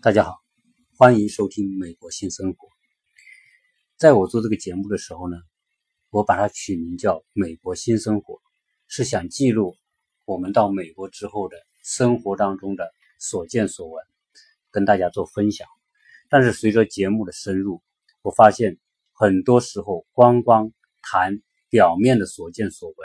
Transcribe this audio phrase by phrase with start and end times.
[0.00, 0.38] 大家好，
[0.96, 2.68] 欢迎收听《美国新生活》。
[3.96, 5.36] 在我做这个节目的时候呢，
[6.10, 8.34] 我把它取名叫《美国新生活》，
[8.86, 9.76] 是想记录
[10.24, 14.04] 我们到美国之后的生活当中的所见所闻，
[14.70, 15.66] 跟大家做分享。
[16.28, 17.82] 但是随着节目的深入，
[18.22, 18.78] 我发现
[19.12, 20.70] 很多时候光光
[21.02, 22.96] 谈表面的所见所闻，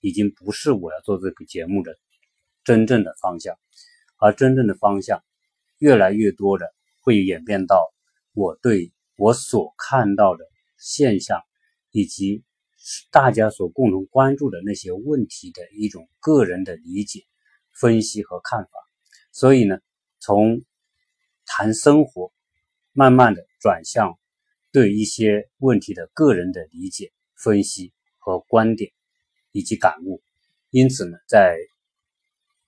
[0.00, 1.98] 已经不是我要做这个节目的
[2.62, 3.58] 真正的方向，
[4.18, 5.24] 而真正的方向。
[5.82, 7.92] 越来越多的会演变到
[8.34, 10.44] 我对我所看到的
[10.78, 11.40] 现象，
[11.90, 12.44] 以及
[13.10, 17.24] 大家所共同关注的那些问题的一种个人的理解、
[17.72, 18.70] 分析和看法。
[19.32, 19.80] 所以呢，
[20.20, 20.62] 从
[21.46, 22.32] 谈生活，
[22.92, 24.16] 慢慢的转向
[24.70, 28.92] 对一些问题的个人的理解、分析和观点
[29.50, 30.22] 以及感悟。
[30.70, 31.56] 因此呢，在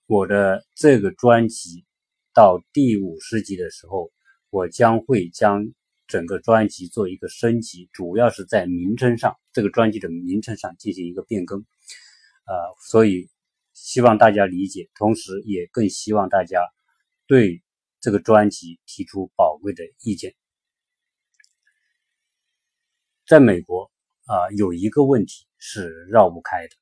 [0.07, 1.85] 我的这个专辑。
[2.35, 4.11] 到第五十集的时候，
[4.51, 5.73] 我将会将
[6.09, 11.61] 整个专辑做一个升级，主要是在名称上，这个专辑的名称上进行一个变更。
[11.61, 12.55] 呃，
[12.89, 13.31] 所以
[13.73, 16.61] 希望大家理解，同时也更希望大家
[17.29, 17.63] 对
[18.01, 20.35] 这个专辑提出宝贵的意见。
[23.29, 23.93] 在美国
[24.25, 26.75] 啊，有一个问题是绕不开的，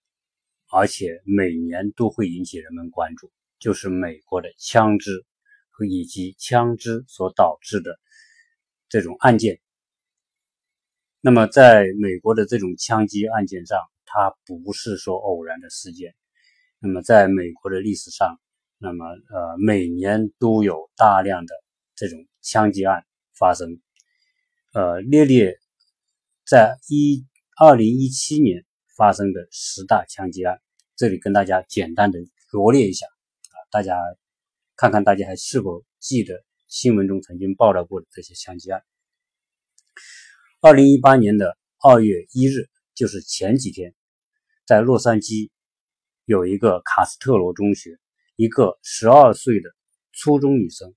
[0.70, 5.26] 而且每年都会引起人们关注，就是美国的枪支。
[5.72, 7.98] 和以及枪支所导致的
[8.90, 9.58] 这种案件，
[11.22, 16.14] 那么在美国的这种枪击案件上，它不是说偶然的事件。
[16.78, 18.38] 那么在美国的历史上，
[18.76, 21.54] 那么呃每年都有大量的
[21.96, 23.80] 这种枪击案发生。
[24.72, 25.58] 呃，列列
[26.44, 27.26] 在一
[27.58, 30.60] 二零一七年发生的十大枪击案，
[30.96, 32.18] 这里跟大家简单的
[32.50, 33.96] 罗列一下啊，大家。
[34.76, 38.82] 看看大家还是否记得新闻中曾经报道过的这些枪击案。
[40.60, 43.94] 二零一八年的二月一日，就是前几天，
[44.64, 45.50] 在洛杉矶
[46.24, 47.98] 有一个卡斯特罗中学，
[48.36, 49.70] 一个十二岁的
[50.12, 50.94] 初中女生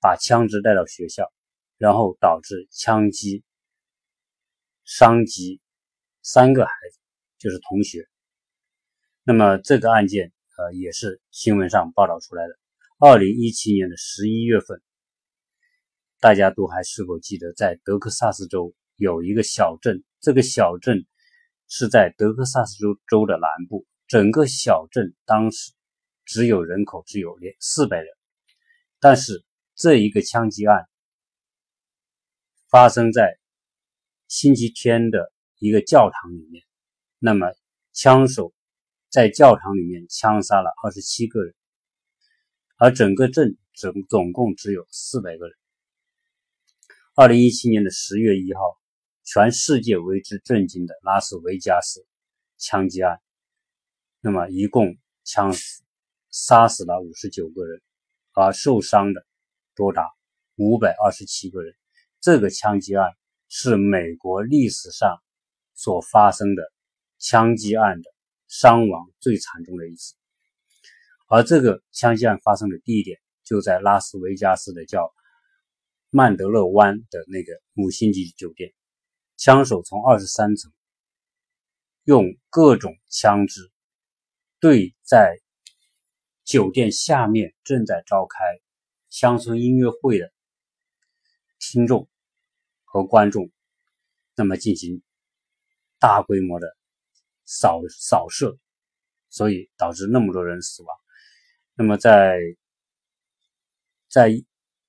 [0.00, 1.32] 把枪支带到学校，
[1.76, 3.44] 然后导致枪击
[4.84, 5.60] 伤及
[6.22, 6.98] 三个孩子，
[7.38, 8.08] 就是同学。
[9.22, 12.58] 那么这个案件，呃，也是新闻上报道出来的。
[13.00, 14.82] 二零一七年的十一月份，
[16.18, 20.02] 大家都还是否记得，在德克萨斯州有一个小镇？
[20.20, 21.06] 这个小镇
[21.68, 23.86] 是在德克萨斯州州的南部。
[24.08, 25.72] 整个小镇当时
[26.24, 28.08] 只有人口只有连四百人，
[28.98, 29.44] 但是
[29.76, 30.88] 这一个枪击案
[32.68, 33.38] 发生在
[34.26, 36.64] 星期天的一个教堂里面。
[37.20, 37.46] 那么
[37.92, 38.52] 枪手
[39.08, 41.54] 在教堂里面枪杀了二十七个人。
[42.80, 45.56] 而整个镇总总共只有四百个人。
[47.16, 48.60] 二零一七年的十月一号，
[49.24, 52.06] 全世界为之震惊的拉斯维加斯
[52.56, 53.20] 枪击案，
[54.20, 55.52] 那么一共枪
[56.30, 57.82] 杀死了五十九个人，
[58.32, 59.26] 而受伤的
[59.74, 60.08] 多达
[60.54, 61.74] 五百二十七个人。
[62.20, 63.10] 这个枪击案
[63.48, 65.20] 是美国历史上
[65.74, 66.62] 所发生的
[67.18, 68.08] 枪击案的
[68.46, 70.14] 伤亡最惨重的一次。
[71.30, 75.12] 而这个枪击案发生的地点就在拉斯维加斯的叫
[76.08, 78.72] 曼德勒湾的那个五星级酒店，
[79.36, 80.72] 枪手从二十三层
[82.04, 83.70] 用各种枪支
[84.58, 85.38] 对在
[86.44, 88.38] 酒店下面正在召开
[89.10, 90.32] 乡村音乐会的
[91.58, 92.08] 听众
[92.84, 93.50] 和观众，
[94.34, 95.02] 那么进行
[95.98, 96.74] 大规模的
[97.44, 98.58] 扫扫射，
[99.28, 100.98] 所以导致那么多人死亡。
[101.80, 102.40] 那么，在
[104.08, 104.30] 在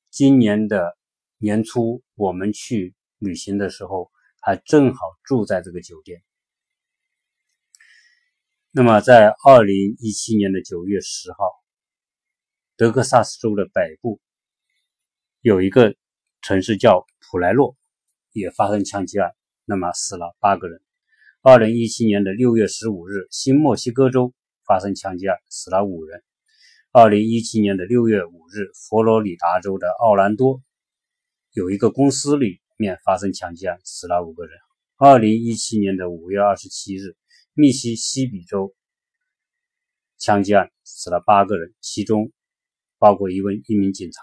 [0.10, 0.98] 今年的
[1.38, 4.10] 年初，我们去旅行的时候，
[4.42, 6.24] 还正好住在这个酒店。
[8.72, 11.38] 那么，在二零一七年的九月十号，
[12.76, 14.20] 德克萨斯州的北部
[15.42, 15.96] 有一个
[16.42, 17.78] 城市叫普莱洛，
[18.32, 20.82] 也发生枪击案，那么死了八个人。
[21.44, 24.34] 二零一七年的六月十五日，新墨西哥州
[24.66, 26.24] 发生枪击案，死了五人。
[26.92, 30.64] 二零一七年的六月五日，佛罗里达州的奥兰多
[31.52, 34.58] 有一个公司里面发生枪击案，死了五个人。
[34.98, 37.16] 二零一七年的五月二十七日，
[37.54, 38.74] 密西西比州
[40.18, 42.32] 枪击案死了八个人，其中
[42.98, 44.22] 包括一位一名警察。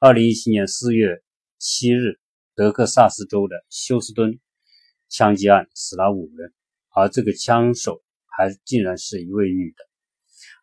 [0.00, 1.22] 二零一七年四月
[1.58, 2.18] 七日，
[2.54, 4.40] 德克萨斯州的休斯敦
[5.10, 6.54] 枪击案死了五人，
[6.94, 9.84] 而这个枪手还竟然是一位女的。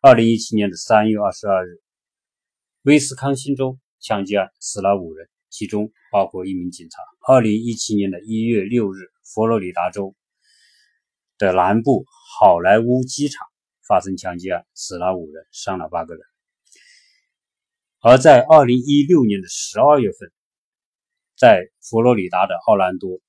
[0.06, 1.80] 二零一七年的三月二十二日，
[2.82, 6.98] 威斯康星州枪击案，死了五人，其中包括一名警察。
[7.26, 10.14] 二零一七年的一月六日，佛罗里达州
[11.38, 12.04] 的南部
[12.38, 13.46] 好莱坞机场
[13.88, 16.22] 发生枪击案，死了五人，伤了八个人。
[18.00, 20.30] 而在二零一六年的十二月份，
[21.34, 23.20] 在佛罗里达的奥兰多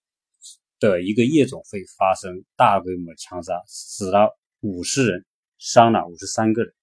[0.81, 5.25] 的一个夜总会发生大规模枪杀，死了五十人，
[5.57, 6.73] 伤了五十三个人。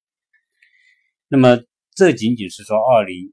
[1.29, 1.65] 那么，
[1.95, 3.33] 这仅仅是说二零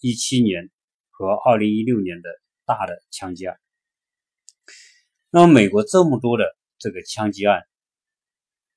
[0.00, 0.70] 一七年
[1.10, 2.28] 和二零一六年的
[2.64, 3.58] 大的枪击案。
[5.30, 7.62] 那么，美国这么多的这个枪击案，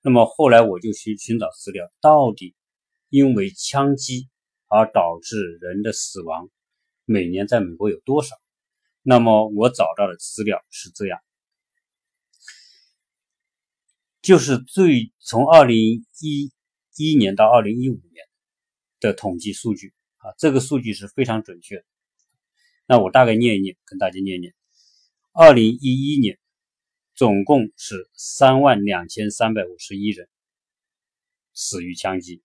[0.01, 2.56] 那么后来我就去寻找资料，到底
[3.09, 4.30] 因为枪击
[4.68, 6.50] 而导致人的死亡，
[7.06, 8.36] 每年在美国有多少？
[9.01, 11.19] 那么我找到的资料是这样，
[14.21, 16.51] 就是最从二零一
[16.95, 18.19] 一年到二零一五年。
[19.01, 21.86] 的统计数据啊，这个数据是非常准确。
[22.86, 24.54] 那我大概念一念，跟大家念一念：
[25.31, 26.38] 二零一一年
[27.16, 30.27] 总共是三万两千三百五十一人
[31.54, 32.44] 死于枪击，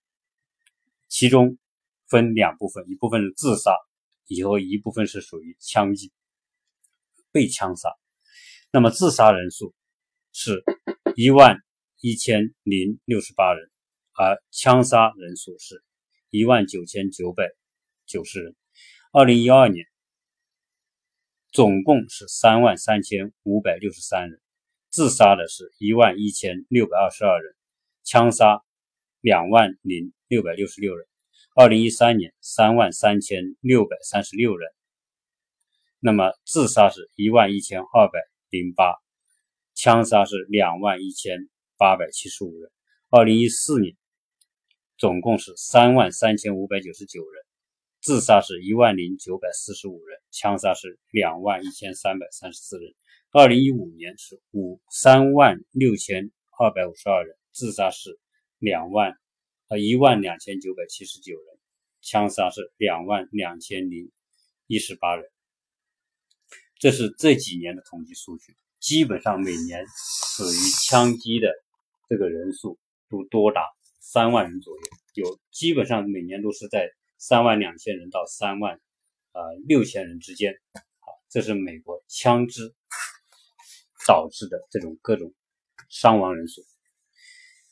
[1.09, 1.59] 其中
[2.07, 3.73] 分两部分，一部分是自杀，
[4.29, 6.13] 以后一部分是属于枪击
[7.33, 7.89] 被枪杀。
[8.71, 9.75] 那么自杀人数
[10.33, 10.63] 是
[11.17, 11.59] 一万
[12.07, 13.71] 一千零六十八人，
[14.13, 15.83] 而枪杀人数是。
[16.29, 17.49] 一万九千九百
[18.05, 18.55] 九十人，
[19.11, 19.87] 二零一二年
[21.51, 24.39] 总共是三万三千五百六十三人，
[24.91, 27.57] 自杀的是一万一千六百二十二人，
[28.03, 28.61] 枪杀
[29.23, 31.07] 两万零六百六十六人。
[31.55, 34.71] 二零一三年三万三千六百三十六人，
[36.01, 38.21] 那么自杀是一万一千二百
[38.51, 38.93] 零八，
[39.75, 41.49] 枪杀是两万一千
[41.85, 42.71] 八百七十五人。
[43.11, 43.95] 二零一四年。
[44.97, 47.45] 总共是三万三千五百九十九人，
[48.01, 52.95] 自杀是一万零九百四十五人，枪杀是两万一千三百三十四人。
[53.33, 58.21] 二零一五年是五三万六千二百五十二人，自杀是
[58.59, 59.19] 两万
[59.69, 61.59] 呃一万两千九百七十九人，
[62.01, 64.13] 枪杀是两万两千零
[64.69, 65.29] 一十八人。
[66.79, 71.49] 这是这几年的统计数据，基本上每年死于枪击的
[72.09, 72.79] 这个人数
[73.09, 73.63] 都多达。
[74.07, 74.83] 三万人左右，
[75.15, 78.79] 有基本上每年都是在三万两千人到三万
[79.33, 80.55] 呃六千人之间。
[81.01, 82.75] 好，这是美国枪支
[84.07, 85.33] 导致的这种各种
[85.89, 86.61] 伤亡人数。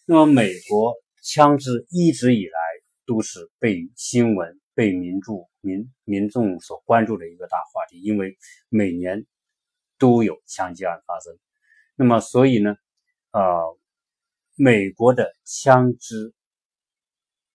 [0.07, 2.59] 那么，美国枪支一直以来
[3.05, 8.39] 都是被新闻、被民众民民众所关注的一个大话题，因为
[8.71, 9.27] 每年
[9.99, 11.39] 都有枪击案发生。
[11.95, 12.75] 那么，所以呢，
[13.33, 13.79] 呃。
[14.55, 16.35] 美国的枪支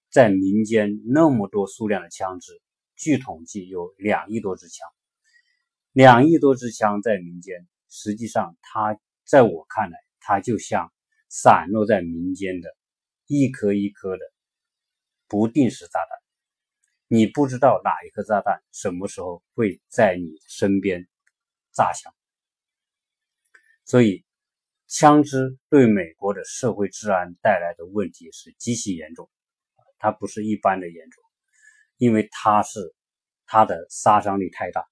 [0.09, 2.59] 在民间那么多数量的枪支，
[2.95, 4.89] 据统计有两亿多支枪，
[5.91, 10.91] 两亿多支枪在民间，实际上它在我看来，它就像
[11.29, 12.75] 散落在民间的
[13.27, 14.23] 一颗一颗的
[15.27, 16.19] 不定时炸弹，
[17.07, 21.07] 你不知道哪一颗炸弹什么时候会在你身边
[21.71, 22.11] 炸响，
[23.85, 24.26] 所以。
[24.87, 29.29] 枪支对美国的社会治安带来的问题是极其严重，
[29.99, 31.21] 它不是一般的严重，
[31.97, 32.95] 因为它是
[33.45, 34.85] 它的杀伤力太大。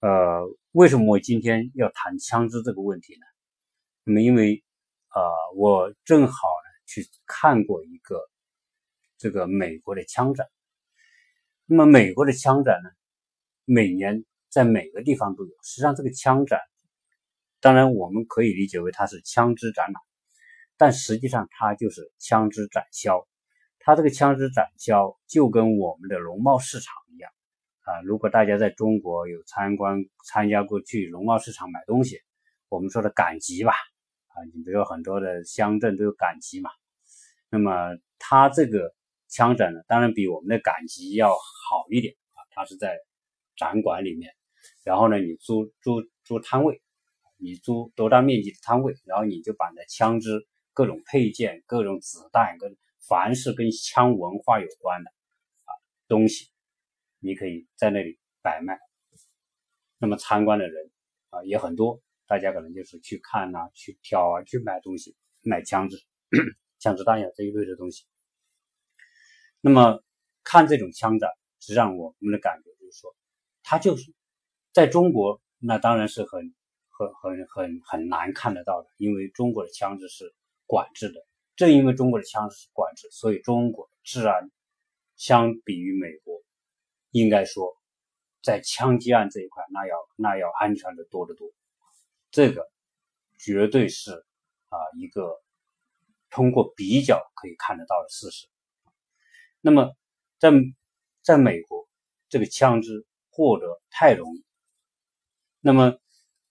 [0.00, 0.42] 呃，
[0.72, 3.20] 为什么我今天要谈枪支这个问题呢？
[4.02, 4.64] 那么，因为
[5.14, 5.22] 呃，
[5.54, 8.20] 我正好呢去看过一个
[9.16, 10.48] 这个美国的枪展。
[11.66, 12.90] 那么，美国的枪展呢，
[13.64, 15.50] 每年在每个地方都有。
[15.62, 16.58] 实际上，这个枪展。
[17.60, 19.94] 当然，我们可以理解为它是枪支展览，
[20.76, 23.26] 但实际上它就是枪支展销。
[23.80, 27.32] 它这个枪支展销就跟我们的农贸市场一样
[27.80, 28.00] 啊。
[28.02, 32.20] 如果大家在中国有参观、参加过去农贸市场买东西，
[32.68, 33.72] 我们说的赶集吧，
[34.28, 36.70] 啊，你比如说很多的乡镇都有赶集嘛。
[37.50, 38.94] 那么它这个
[39.28, 42.38] 枪展呢，当然比我们的赶集要好一点啊。
[42.50, 42.96] 它是在
[43.56, 44.32] 展馆里面，
[44.84, 46.80] 然后呢，你租租租摊位。
[47.40, 55.10] 你租多大面积的摊位，然后你就把那枪支、各种配件、各种子弹，跟凡是跟枪文化有关的
[55.64, 55.70] 啊
[56.08, 56.50] 东西，
[57.20, 58.76] 你可以在那里摆卖。
[59.98, 60.90] 那么参观的人
[61.30, 65.96] 啊也很多，大家可能就是去看呐，去挑啊，去买东西，买枪支、
[66.80, 68.04] 枪支弹药这一类的东西。
[69.60, 70.02] 那么
[70.42, 71.30] 看这种枪展，
[71.60, 73.14] 实际上我们的感觉就是说，
[73.62, 74.12] 它就是
[74.72, 76.52] 在中国，那当然是很。
[76.98, 80.34] 很很很很难看得到的，因为中国的枪支是
[80.66, 81.24] 管制的。
[81.54, 84.50] 正因为中国的枪支是管制，所以中国治安
[85.16, 86.40] 相比于美国
[87.10, 87.76] 应该说，
[88.42, 91.50] 在枪击案这一块，那要那要安全的多得多。
[92.30, 92.68] 这个
[93.38, 94.12] 绝对是
[94.68, 95.40] 啊一个
[96.30, 98.48] 通过比较可以看得到的事实。
[99.60, 99.96] 那么，
[100.38, 100.52] 在
[101.22, 101.88] 在美国，
[102.28, 104.44] 这个枪支获得太容易。
[105.60, 105.98] 那么，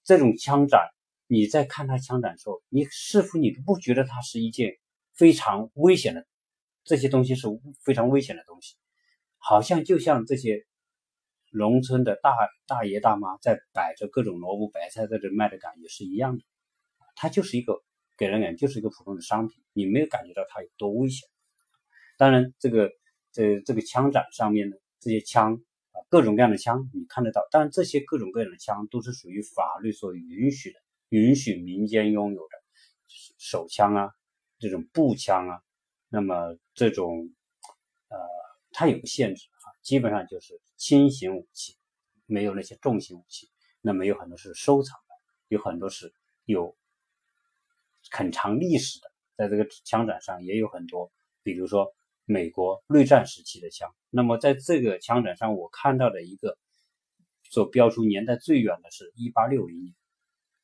[0.08, 0.88] 这种枪展，
[1.28, 4.78] 你在看他枪展的时候，你是否你都不觉得它是一件
[5.14, 6.26] 非常危险的？
[6.86, 7.46] 这些东西是
[7.84, 8.78] 非常危险的东西，
[9.38, 10.66] 好像就像这些
[11.52, 12.32] 农村的大
[12.68, 16.44] 大爷大妈在摆着各种萝卜白菜在这卖的感觉是一样的。
[17.18, 17.84] 它就是一个
[18.18, 21.28] 给人感觉就是一个普通的商品，你没有感觉到它有多危险。
[22.18, 22.92] 当然，这个
[23.34, 25.62] 这这个枪展上面呢，这些枪。
[26.10, 32.64] 各种各样的枪你看得到，但这些各种各样的枪都是属于法律所允许的，允许民间拥有的
[33.38, 34.12] 手枪啊，
[34.58, 35.62] 这种步枪啊，
[36.08, 37.34] 那么这种
[38.08, 38.18] 呃，
[38.72, 41.76] 它有个限制啊，基本上就是轻型武器，
[42.26, 43.50] 没有那些重型武器。
[43.82, 45.16] 那么有很多是收藏的，
[45.50, 46.14] 有很多是
[46.46, 46.78] 有
[48.12, 51.12] 很长历史的，在这个枪展上也有很多，
[51.44, 51.94] 比如说。
[52.30, 56.58] 美国内战时期的枪，那么在这个枪展上，我看到的一个
[57.50, 59.96] 所标出年代最远的是1860年。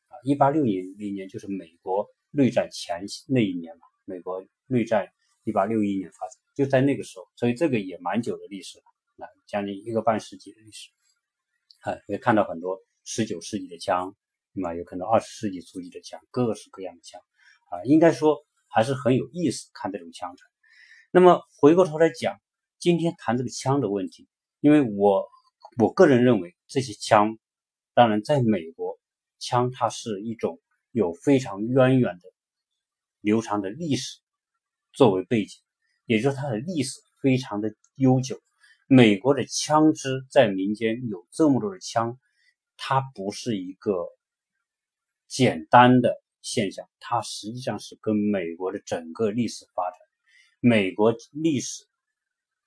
[0.10, 5.08] 啊，1860年就是美国内战前那一年嘛，美国内战
[5.46, 10.90] 1861年发生，就在那个时候，所以这个也蛮久的历史了，啊，将近一个半世纪的历史，
[11.84, 14.14] 啊，也看到很多19世纪的枪，
[14.52, 17.22] 那么有可能20世纪初期的枪，各式各样的枪，
[17.70, 20.46] 啊，应该说还是很有意思看这种枪展。
[21.16, 22.42] 那么回过头来讲，
[22.80, 24.28] 今天谈这个枪的问题，
[24.62, 25.28] 因为我
[25.78, 27.38] 我个人认为这些枪，
[27.94, 29.00] 当然在美国，
[29.38, 32.24] 枪它是一种有非常渊源的、
[33.22, 34.22] 流长的历史
[34.92, 35.62] 作为背景，
[36.08, 38.42] 也就是它的历史非常的悠久。
[38.88, 42.18] 美国的枪支在民间有这么多的枪，
[42.76, 44.08] 它不是一个
[45.28, 50.00] 简单的现象，它实际上是跟美国的整个历史发展。
[50.66, 51.86] 美国历史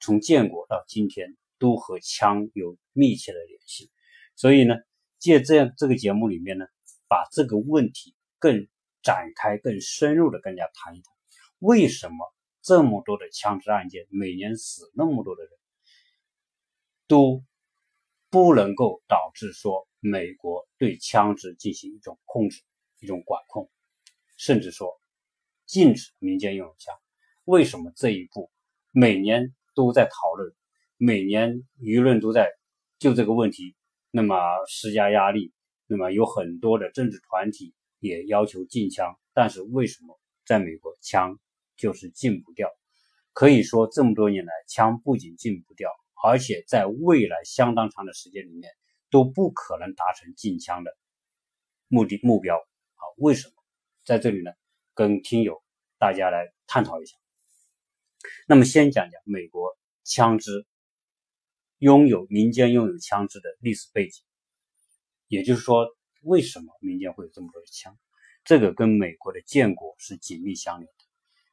[0.01, 3.91] 从建国到今天都和枪有密切的联系，
[4.35, 4.75] 所以呢，
[5.19, 6.67] 借这样这个节目里面呢，
[7.09, 8.69] 把这个问题更
[9.03, 11.15] 展开、更深入的跟大家谈一谈，
[11.59, 12.17] 为什么
[12.61, 15.53] 这么多的枪支案件，每年死那么多的人，
[17.09, 17.43] 都
[18.29, 22.63] 不能够导致说美国对枪支进行一种控制、
[22.99, 23.71] 一种管控，
[24.37, 25.01] 甚至说
[25.65, 26.95] 禁止民间拥有枪。
[27.47, 28.51] 为什么这一步
[28.93, 30.53] 每年都在讨论，
[30.97, 32.51] 每年舆论都在
[32.99, 33.77] 就这个问题
[34.11, 34.37] 那么
[34.67, 35.53] 施加压力，
[35.87, 41.39] 那么有很多的政治团体也要求禁枪，但是为什么在美国枪
[41.77, 42.69] 就是禁不掉？
[43.33, 45.89] 可以说这么多年来，枪不仅禁不掉，
[46.25, 48.73] 而且在未来相当长的时间里面
[49.09, 50.91] 都不可能达成禁枪的
[51.87, 52.57] 目的目标。
[52.57, 53.55] 好，为什么
[54.05, 54.51] 在这里呢？
[54.95, 55.63] 跟听友
[55.97, 57.17] 大家来探讨一下。
[58.47, 60.67] 那么先讲讲美国枪支
[61.79, 64.23] 拥有民间拥有枪支的历史背景，
[65.29, 65.87] 也就是说，
[66.23, 67.99] 为什么民间会有这么多的枪？
[68.45, 71.05] 这个跟美国的建国是紧密相连的。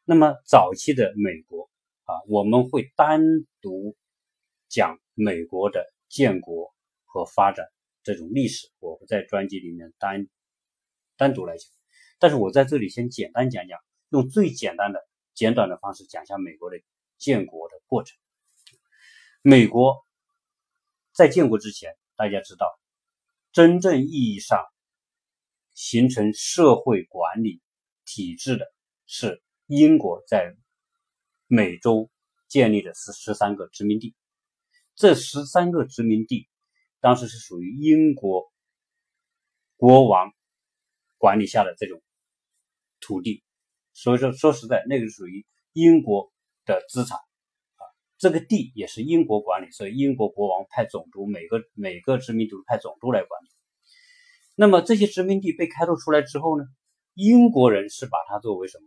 [0.05, 1.69] 那么早期的美国
[2.03, 3.21] 啊，我们会单
[3.61, 3.97] 独
[4.69, 6.73] 讲美国的建国
[7.05, 7.65] 和发展
[8.03, 10.27] 这种历史，我会在专辑里面单
[11.17, 11.69] 单独来讲。
[12.19, 15.05] 但是我在这里先简单讲讲，用最简单的。
[15.33, 16.79] 简短的方式讲一下美国的
[17.17, 18.17] 建国的过程。
[19.41, 20.05] 美国
[21.11, 22.67] 在建国之前，大家知道，
[23.51, 24.63] 真正意义上
[25.73, 27.61] 形成社会管理
[28.05, 28.65] 体制的
[29.05, 30.55] 是英国在
[31.47, 32.09] 美洲
[32.47, 34.15] 建立的十十三个殖民地。
[34.95, 36.47] 这十三个殖民地
[36.99, 38.51] 当时是属于英国
[39.75, 40.31] 国王
[41.17, 42.01] 管理下的这种
[42.99, 43.43] 土地。
[43.93, 46.31] 所以说，说实在，那个属于英国
[46.65, 47.81] 的资产啊，
[48.17, 53.47] 这个地也是英国管理，所以英国国王派总督，每个每个殖民地派总督来管理。
[54.55, 56.65] 那么这些殖民地被开拓出来之后呢，
[57.13, 58.85] 英国人是把它作为什么？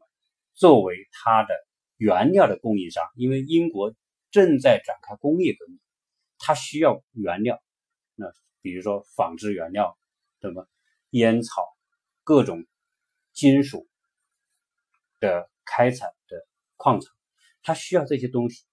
[0.55, 1.55] 作为它的
[1.97, 3.95] 原料的供应商，因为英国
[4.31, 5.79] 正在展开工业革命，
[6.39, 7.63] 它需要原料，
[8.15, 8.27] 那
[8.61, 9.99] 比如说纺织原料，
[10.41, 10.67] 什么
[11.11, 11.63] 烟草，
[12.25, 12.65] 各种
[13.33, 13.87] 金属。
[15.27, 17.13] 的开采的矿产，
[17.63, 18.65] 它需要这些东西。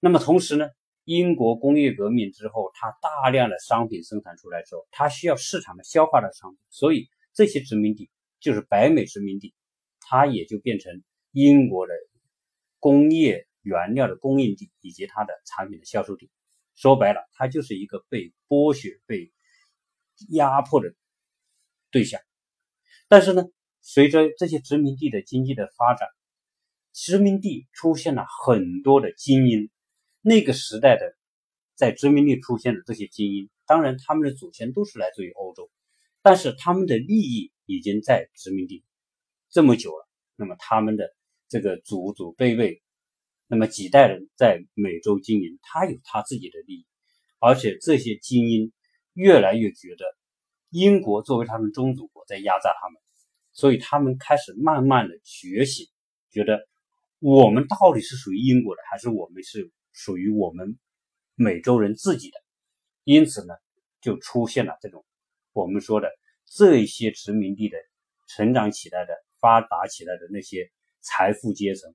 [0.00, 0.66] 那么同时呢，
[1.04, 9.54] 英国工业革命之后，它大量的商品生产出来之后，它需要市场的消化的商品，所以这些殖民地就是北美殖民地，
[10.00, 11.92] 它也就变成英国的
[12.78, 16.30] 工业原料的供应地以及它的产品的销售地。
[16.74, 19.30] 说白了，它就是一个被剥削、被
[20.30, 20.94] 压迫的
[21.90, 22.20] 对象。
[23.08, 23.44] 但是呢，
[23.82, 26.08] 随着这些殖民地的经济的发展，
[26.92, 29.68] 殖民地出现了很多的精英。
[30.20, 31.16] 那个时代的
[31.74, 35.68] 在殖民地出现的这些精英，当然他们的祖先都是来自于欧洲，
[36.22, 38.84] 但是他们的利益已经在殖民地
[39.50, 40.08] 这么久了。
[40.36, 41.12] 那么他们的
[41.48, 42.82] 这个祖祖辈辈，
[43.48, 46.86] 那么几代人在美洲经营，他有他自己的利益，
[47.40, 48.72] 而且这些精英
[49.12, 50.04] 越来越觉得
[50.70, 53.00] 英国作为他们宗主国在压榨他们，
[53.52, 55.86] 所以他们开始慢慢的觉醒，
[56.30, 56.66] 觉得
[57.18, 59.70] 我们到底是属于英国的，还是我们是？
[59.94, 60.78] 属于我们
[61.34, 62.38] 美洲人自己的，
[63.04, 63.52] 因此呢，
[64.00, 65.04] 就出现了这种
[65.52, 66.08] 我们说的
[66.46, 67.76] 这些殖民地的
[68.26, 71.94] 成长起来的、发达起来的那些财富阶层，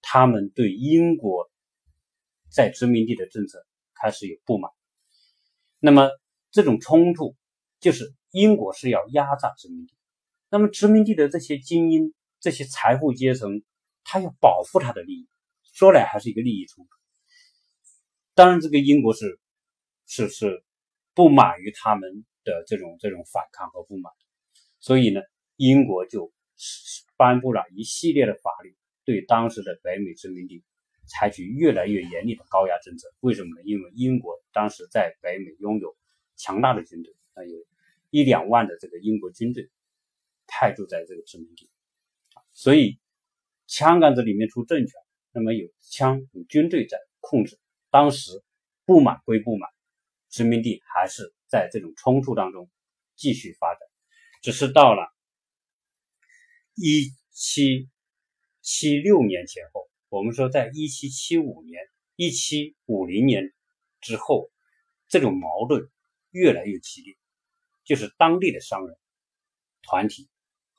[0.00, 1.50] 他们对英国
[2.48, 3.62] 在殖民地的政策
[4.00, 4.70] 开始有不满。
[5.80, 6.08] 那么
[6.50, 7.36] 这种冲突
[7.78, 9.92] 就是英国是要压榨殖民地，
[10.50, 13.62] 那么殖民地的这些精英、这些财富阶层，
[14.04, 15.28] 他要保护他的利益。
[15.72, 16.90] 说来还是一个利益冲突，
[18.34, 19.38] 当然，这个英国是
[20.06, 20.64] 是是
[21.14, 24.12] 不满于他们的这种这种反抗和不满，
[24.80, 25.20] 所以呢，
[25.56, 26.32] 英国就
[27.16, 30.62] 颁布了一系列的法律，对当时的北美殖民地
[31.06, 33.08] 采取越来越严厉的高压政策。
[33.20, 33.62] 为什么呢？
[33.64, 35.96] 因为英国当时在北美拥有
[36.36, 37.56] 强大的军队，那有
[38.10, 39.70] 一两万的这个英国军队
[40.50, 41.70] 派驻在这个殖民地，
[42.52, 42.98] 所以
[43.66, 44.92] 枪杆子里面出政权。
[45.32, 48.42] 那么有枪有军队在控制，当时
[48.84, 49.70] 不满归不满，
[50.28, 52.68] 殖民地还是在这种冲突当中
[53.14, 53.80] 继续发展。
[54.42, 55.14] 只是到了
[56.74, 57.88] 一七
[58.60, 61.80] 七六年前后，我们说在一七七五年、
[62.16, 63.54] 一七五零年
[64.00, 64.50] 之后，
[65.06, 65.88] 这种矛盾
[66.30, 67.16] 越来越激烈，
[67.84, 68.96] 就是当地的商人
[69.82, 70.28] 团体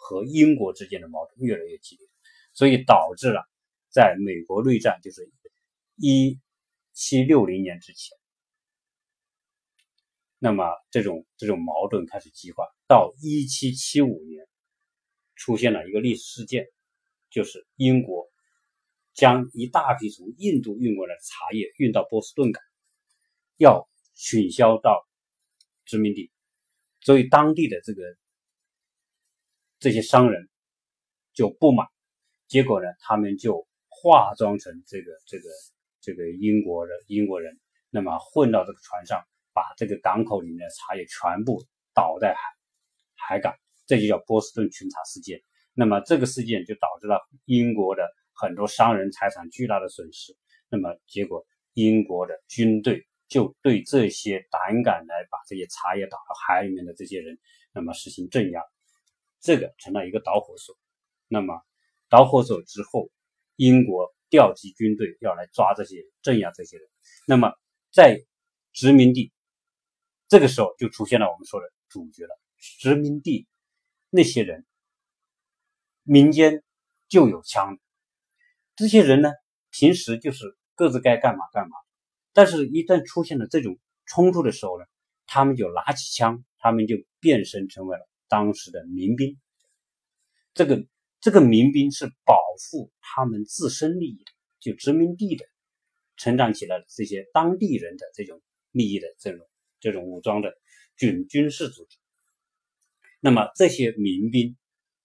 [0.02, 2.08] 和英国之间的矛盾越来越激烈，
[2.54, 3.48] 所以导致了。
[3.94, 5.30] 在美国内战，就是
[5.98, 6.40] 一
[6.94, 8.18] 七六零年之前，
[10.40, 12.66] 那么这种这种矛盾开始激化。
[12.88, 14.48] 到一七七五年，
[15.36, 16.66] 出现了一个历史事件，
[17.30, 18.30] 就是英国
[19.14, 22.64] 将一大批从印度运过来的茶叶运到波士顿港，
[23.58, 25.06] 要取消到
[25.84, 26.32] 殖民地，
[27.02, 28.02] 所以当地的这个
[29.82, 30.48] 这些商人
[31.34, 31.86] 就不满，
[32.48, 33.68] 结果呢，他们就。
[33.94, 35.44] 化妆成这个这个
[36.02, 37.60] 这个英国的英国人，
[37.92, 39.22] 那么混到这个船上，
[39.54, 41.64] 把这个港口里面的茶叶全部
[41.94, 42.42] 倒在海
[43.16, 43.54] 海港，
[43.86, 45.40] 这就叫波士顿群茶事件。
[45.76, 50.36] 那么这个事件就导致了英国的很多商人财产巨大的损失。
[50.68, 57.38] 那么结果，英国的军队就对这些胆敢来把这些茶叶倒到海里面的这些人，
[57.72, 58.62] 那么实行镇压，
[59.42, 60.78] 这个成了一个导火索。
[61.28, 61.62] 那么
[62.08, 63.10] 导火索之后。
[63.58, 66.90] 英国调集军队要来抓这些、镇压这些人。
[67.28, 67.54] 那么，
[67.92, 68.26] 在
[68.72, 69.32] 殖民地，
[70.28, 72.40] 这个时候就出现了我们说的主角了。
[72.80, 73.46] 殖民地
[74.10, 74.66] 那些人，
[76.02, 76.64] 民间
[77.08, 77.78] 就有枪，
[78.76, 79.30] 这些人呢，
[79.70, 81.76] 平时就是各自该干嘛干嘛。
[82.34, 84.86] 但是，一旦出现了这种冲突的时候呢，
[85.28, 89.38] 他们就拿起枪，他们就变身成为了当时的民兵。
[90.56, 90.88] 这个。
[91.24, 95.46] 这个民兵是保护他们自身利益的，就殖民地的
[96.18, 98.42] 成长起来的这些当地人的这种
[98.72, 99.48] 利益的这种
[99.80, 100.58] 这种武装的
[100.96, 102.00] 准军事组织。
[103.20, 104.58] 那么这些民兵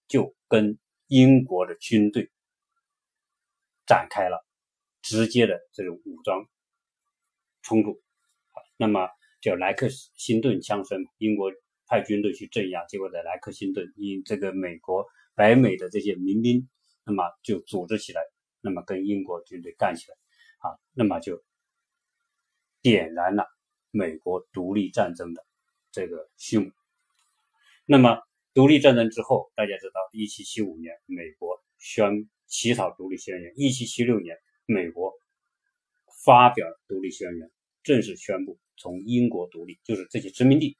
[0.07, 2.31] 就跟英国的军队
[3.85, 4.43] 展开了
[5.03, 6.49] 直接的这种武装
[7.61, 8.01] 冲突。
[8.75, 9.07] 那么
[9.39, 11.51] 叫莱克星顿枪声，英国
[11.87, 15.05] 派军队去镇压，结果在莱克星顿因这个美国。
[15.37, 16.67] 北美的这些民兵，
[17.05, 18.23] 那么就组织起来，
[18.59, 20.17] 那么跟英国军队干起来，
[20.67, 21.43] 啊，那么就
[22.81, 23.45] 点燃了
[23.91, 25.45] 美国独立战争的
[25.91, 26.71] 这个序幕。
[27.85, 28.19] 那么
[28.55, 35.13] 独立战争之后，大家知道，一七七五年美国宣起草独立宣言，一七七六年美国
[36.25, 37.51] 发表独立宣言，
[37.83, 40.75] 正式宣布从英国独立，就是这些殖民地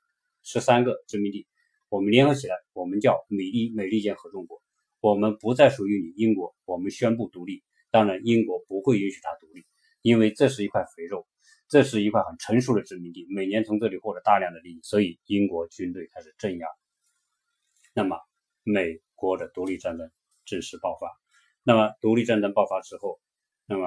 [0.47, 1.45] 十三个殖民地。
[1.89, 4.61] 我们联合起来，我们叫美利美利坚合众国。
[5.01, 7.65] 我们不再属于你英国，我们宣布独立。
[7.91, 9.65] 当然，英国不会允许它独立，
[10.01, 11.27] 因为这是一块肥肉，
[11.67, 14.79] 这是一块很成熟的殖民地，每年从这里获得大量的利益。
[14.83, 16.67] 所以，英国军队开始镇压。
[17.93, 18.17] 那么，
[18.63, 20.09] 美国的独立战争
[20.45, 21.11] 正式爆发。
[21.61, 23.19] 那么，独立战争爆发之后，
[23.65, 23.85] 那么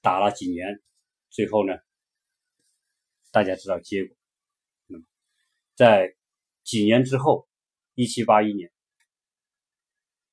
[0.00, 0.80] 打了几年，
[1.30, 1.74] 最后呢，
[3.32, 4.16] 大家知道结果。
[5.80, 6.14] 在
[6.62, 7.48] 几年之后，
[7.94, 8.70] 一七八一年，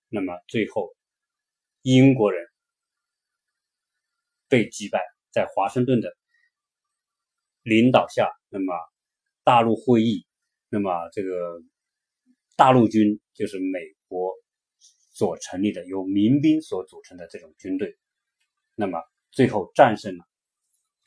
[0.09, 0.93] 那么最后
[1.83, 2.45] 英国人
[4.49, 6.13] 被击败，在华盛顿的
[7.63, 8.73] 领导下，那么
[9.45, 10.27] 大陆会议，
[10.67, 11.61] 那么这个
[12.57, 13.79] 大陆军就是美
[14.09, 14.33] 国
[15.13, 17.97] 所成立的由民兵所组成的这种军队，
[18.75, 20.25] 那么最后战胜了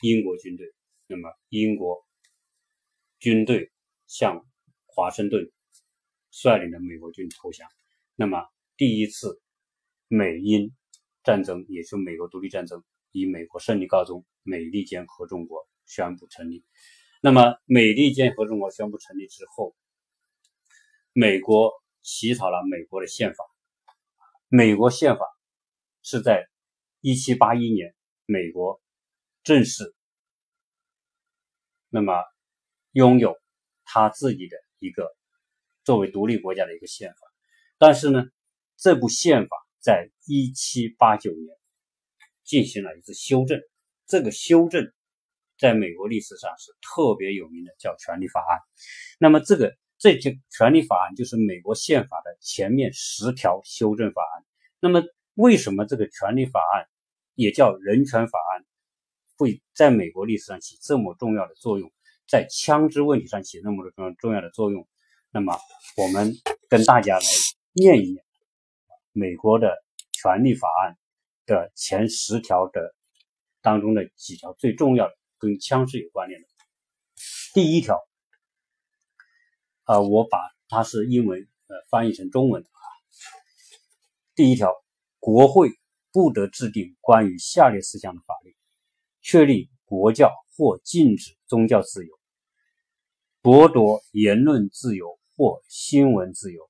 [0.01, 0.67] 英国军队。
[1.07, 2.07] 那么，英国
[3.19, 3.71] 军队
[4.11, 4.45] 向
[4.87, 5.53] 华盛顿
[6.33, 7.69] 率领的美国军投降。
[8.17, 8.45] 那么，
[8.77, 9.41] 第一次
[10.09, 10.75] 美英
[11.23, 16.65] 战争，也是美国独立战争，以美国胜利告终，美利坚合众国宣布成立。
[17.23, 19.77] 那么，美利坚合众国宣布成立之后，
[21.13, 23.45] 美国起草了美国的宪法。
[24.49, 25.25] 美国宪法
[26.03, 26.49] 是在
[27.01, 27.95] 一七八一年，
[28.27, 28.83] 美国
[29.45, 29.95] 正式。
[31.91, 32.25] 那么，
[32.91, 33.39] 拥有
[33.93, 35.11] 他自己的一个
[35.83, 37.17] 作为独立国家的一个宪法，
[37.77, 38.25] 但是呢，
[38.77, 41.57] 这部宪法在一七八九年
[42.45, 43.61] 进行了一次修正。
[44.07, 44.93] 这个修正
[45.59, 48.59] 在美国历史上是特别有名的，叫《权利法案》。
[49.19, 54.45] 那么，这个这些《权利法案》就是美国宪法的前面十条修正法案。
[54.79, 55.03] 那么，
[55.35, 56.85] 为什么这个《权利法案》
[57.35, 58.63] 也叫《人权法案》？
[59.37, 61.91] 会在美国历史上起这么重要的作用，
[62.31, 64.87] 在枪支问题上起那么重重要的作用。
[65.33, 65.59] 那么，
[65.97, 66.33] 我们
[66.69, 67.25] 跟大家来
[67.73, 68.25] 念一念
[69.11, 70.97] 美国的权利法案
[71.45, 72.95] 的前十条的
[73.61, 76.47] 当中的几条最重要的跟枪支有关联的。
[77.53, 77.99] 第一条，
[79.83, 80.39] 啊，我把
[80.69, 82.79] 它是英文呃翻译成中文的啊。
[84.37, 84.73] 第一条，
[85.19, 85.71] 国会
[86.13, 88.55] 不得制定关于下列事项的法律。
[89.21, 92.20] 确立国教或禁止宗教自由，
[93.43, 96.69] 剥夺言论自由或新闻自由，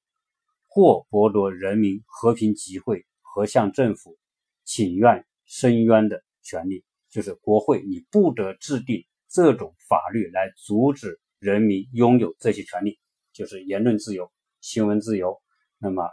[0.69, 4.17] 或剥夺人民和平集会和向政府
[4.65, 6.85] 请愿申冤的权利。
[7.11, 13.01] 就是国会，你不得制定这种法律来阻止人民拥有这些权利，
[13.33, 14.31] 就是言论自由、
[14.61, 15.43] 新闻自由，
[15.79, 16.09] 那么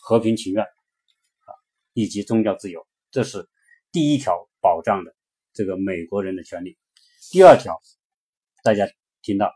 [0.00, 1.54] 和平请愿啊，
[1.92, 3.48] 以及宗教自由，这是
[3.92, 5.14] 第一条保障的。
[5.52, 6.76] 这个美国人的权利。
[7.30, 7.80] 第二条，
[8.64, 8.86] 大家
[9.22, 9.54] 听到，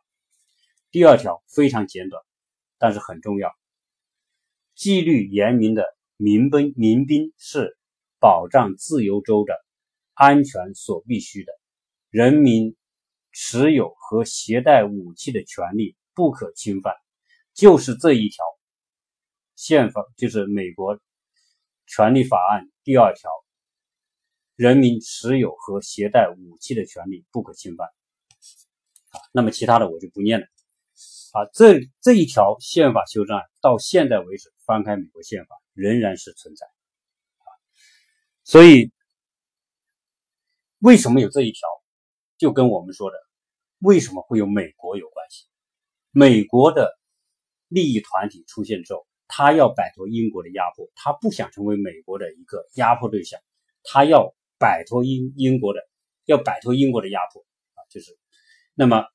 [0.90, 2.20] 第二条非常简短，
[2.76, 3.55] 但是很重要。
[4.74, 5.85] 纪律严明的
[6.16, 7.76] 民兵民兵是
[8.18, 9.55] 保障自由州的
[10.14, 11.53] 安全所必须的。
[12.09, 12.76] 人民
[13.31, 16.94] 持有和携带武器的权利不可侵犯。
[17.55, 18.44] 就是这一条
[19.55, 20.98] 宪法，就是美国
[21.87, 23.31] 权利法案第二条。
[24.57, 27.88] 人民持有和携带武器的权利不可侵犯。
[29.33, 30.46] 那么其他的我就不念了。
[31.32, 36.66] 啊，这这一条宪法修正案到现在为止，翻开美国宪法仍然是存在。
[36.66, 37.46] 啊，
[38.44, 38.90] 所以
[40.78, 41.60] 为什么有这一条，
[42.38, 43.16] 就跟我们说的
[43.78, 45.46] 为什么会有美国有关系。
[46.10, 46.98] 美国的
[47.68, 53.40] 利益团体出现之后，他要摆脱英国的压迫，他不想成为美国的一个压迫对象，
[53.84, 54.34] 他要。
[54.62, 55.80] 摆脱英英国的，
[56.26, 57.40] 要摆脱英国的压迫
[57.72, 58.18] 啊，就是，
[58.74, 59.06] 那么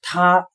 [0.00, 0.48] 他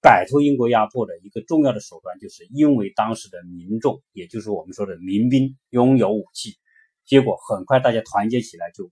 [0.00, 6.58] 摆脱英国压迫的一个重要的手段，就是因为当时的民众，也就是我们说的民兵拥有武器，
[7.04, 8.90] 结果很快大家团结起来，就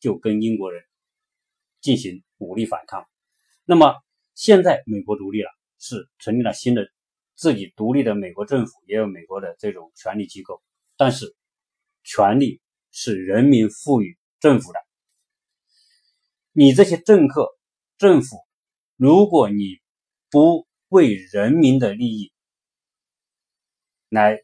[0.00, 0.82] 就跟英国人
[1.80, 3.06] 进行武力反抗。
[3.64, 3.94] 那么
[4.34, 6.88] 现在美国独立了，是成立了新的
[7.34, 10.62] 自己独立的美国政府，也有美国的这种权力机构，
[10.96, 11.34] 但是
[12.02, 12.60] 权力。
[12.98, 14.78] 是人民赋予政府的。
[16.52, 17.46] 你这些政客、
[17.98, 18.38] 政府，
[18.96, 19.76] 如果你
[20.36, 22.30] 不为人民的利益
[24.10, 24.38] 来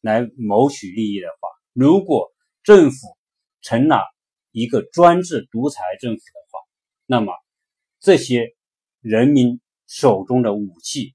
[0.00, 2.32] 来谋取利益的话，如果
[2.64, 3.16] 政府
[3.60, 4.02] 成了
[4.50, 6.58] 一个专制独裁政府的话，
[7.06, 7.32] 那么
[8.00, 8.56] 这些
[8.98, 11.14] 人民手中的武器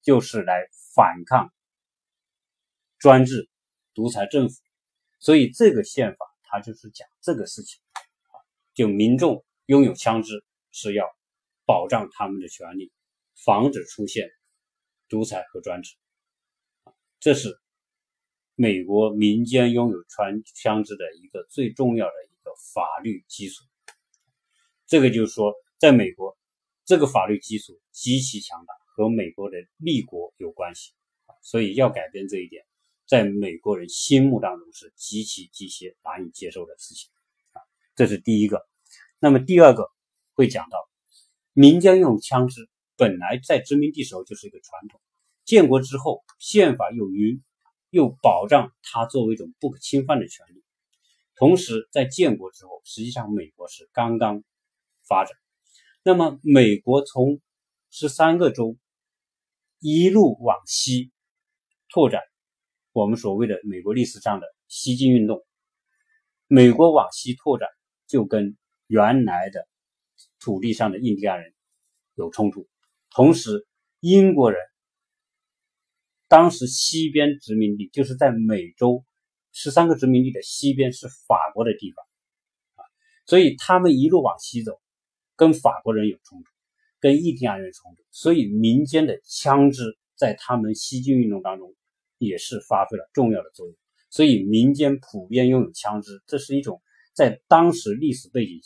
[0.00, 1.52] 就是来反抗
[3.00, 3.48] 专制
[3.94, 4.54] 独裁政府。
[5.18, 7.80] 所以这个宪法它就是讲这个事情，
[8.28, 8.38] 啊，
[8.74, 11.04] 就民众拥有枪支是要
[11.64, 12.92] 保障他们的权利，
[13.44, 14.28] 防止出现
[15.08, 15.94] 独裁和专制，
[17.20, 17.60] 这是
[18.54, 23.64] 美国民间拥有枪枪支的一个最重要的一个法律基础。
[24.86, 26.36] 这个就是说，在美国，
[26.84, 30.92] 这个法律基础极其强大，和美国的立国有关系，
[31.42, 32.64] 所以要改变这一点。
[33.06, 37.10] 在美国人心目当中是极其极其难以接受的事情
[37.52, 37.62] 啊，
[37.94, 38.66] 这是第一个。
[39.20, 39.88] 那么第二个，
[40.32, 40.88] 会讲到，
[41.52, 45.00] 民间用枪支本来在殖民地时候就是一个传统，
[45.44, 47.42] 建国之后宪法又允
[47.90, 50.62] 又保障它作为一种不可侵犯的权利。
[51.34, 54.42] 同时，在建国之后，实际上美国是刚刚
[55.06, 55.36] 发展。
[56.02, 57.40] 那么，美国从
[57.90, 58.78] 十三个州
[59.80, 61.12] 一路往西
[61.90, 62.22] 拓展，
[62.92, 65.44] 我们所谓的美国历史上的西进运动。
[66.46, 67.68] 美国往西拓展，
[68.06, 68.56] 就跟
[68.86, 69.68] 原来的
[70.38, 71.52] 土地上的印第安人
[72.14, 72.66] 有冲突。
[73.16, 73.66] 同时，
[74.00, 74.60] 英国人
[76.28, 79.06] 当时西边殖民地就是在美洲。
[79.52, 82.04] 十三个殖民地的西边是法国的地方
[82.74, 82.84] 啊，
[83.24, 84.78] 所以他们一路往西走，
[85.34, 86.50] 跟法国人有冲突，
[87.00, 91.74] 跟印第安人冲突，所以民间的枪支在他们西进运动当中
[92.18, 93.74] 也是发挥了重要的作用。
[94.10, 96.82] 所以民间普遍拥有枪支，这是一种
[97.14, 98.60] 在当时历史背景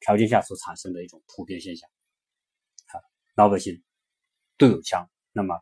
[0.00, 1.88] 条件下所产生的一种普遍现象。
[3.34, 3.82] 老百姓
[4.58, 5.60] 都有枪，那么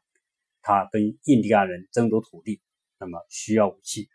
[0.62, 2.60] 他跟印第安人争夺土地。
[3.02, 4.10] 那么需要武器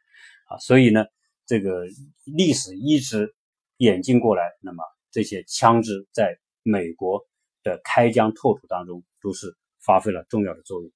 [0.45, 1.05] 啊，所以呢，
[1.47, 1.87] 这个
[2.23, 3.35] 历史一直
[3.77, 7.25] 演进过来，那么这些枪支在美国
[7.63, 10.91] 的开疆拓土当中都是发挥了重要的作用。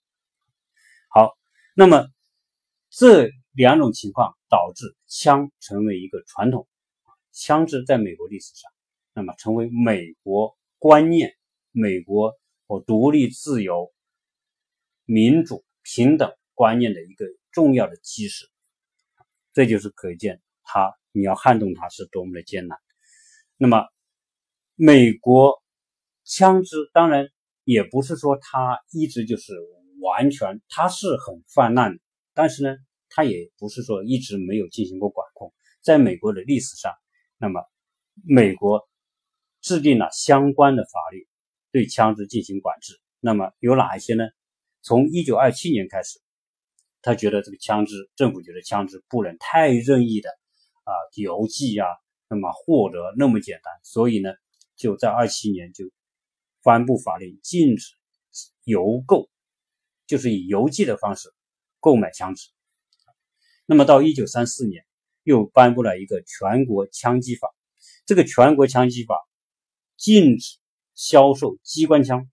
[1.09, 1.35] 好，
[1.73, 2.05] 那么
[2.91, 6.67] 这两种情况导致枪成为一个传统，
[7.31, 8.71] 枪支在美国历史上，
[9.15, 11.35] 那么成为美国观念、
[11.71, 12.37] 美国
[12.69, 13.91] 和独立、自由、
[15.03, 17.25] 民主、平等观念的一个。
[17.51, 18.47] 重要的基石，
[19.53, 22.77] 这就是可见它你要撼动它是多么的艰难。
[23.57, 23.87] 那么，
[24.75, 25.63] 美国
[26.25, 27.27] 枪支当然
[27.63, 29.55] 也不是说它一直就是
[29.99, 31.99] 完全，它是很泛滥，
[32.35, 32.77] 但是呢，
[33.09, 35.51] 它也不是说一直没有进行过管控。
[35.81, 36.93] 在美国的历史上，
[37.39, 37.63] 那么
[38.23, 38.87] 美国
[39.59, 41.27] 制定了相关的法律
[41.71, 42.99] 对枪支进行管制。
[43.19, 44.23] 那么有哪一些呢？
[44.81, 46.19] 从一九二七年开始。
[47.01, 50.29] 他觉得这个枪支，政府觉得枪支不能太任意的
[50.83, 51.87] 啊邮寄啊，
[52.27, 54.33] 那么获得那么简单，所以呢，
[54.75, 55.85] 就在二七年就
[56.61, 57.95] 颁布法令，禁止
[58.65, 59.29] 邮购，
[60.07, 61.33] 就是以邮寄的方式
[61.79, 62.49] 购买枪支。
[63.65, 64.85] 那么到一九三四年，
[65.23, 67.47] 又颁布了一个全国枪击法，
[68.05, 69.15] 这个全国枪击法
[69.95, 70.58] 禁止
[70.99, 72.29] 销售机关枪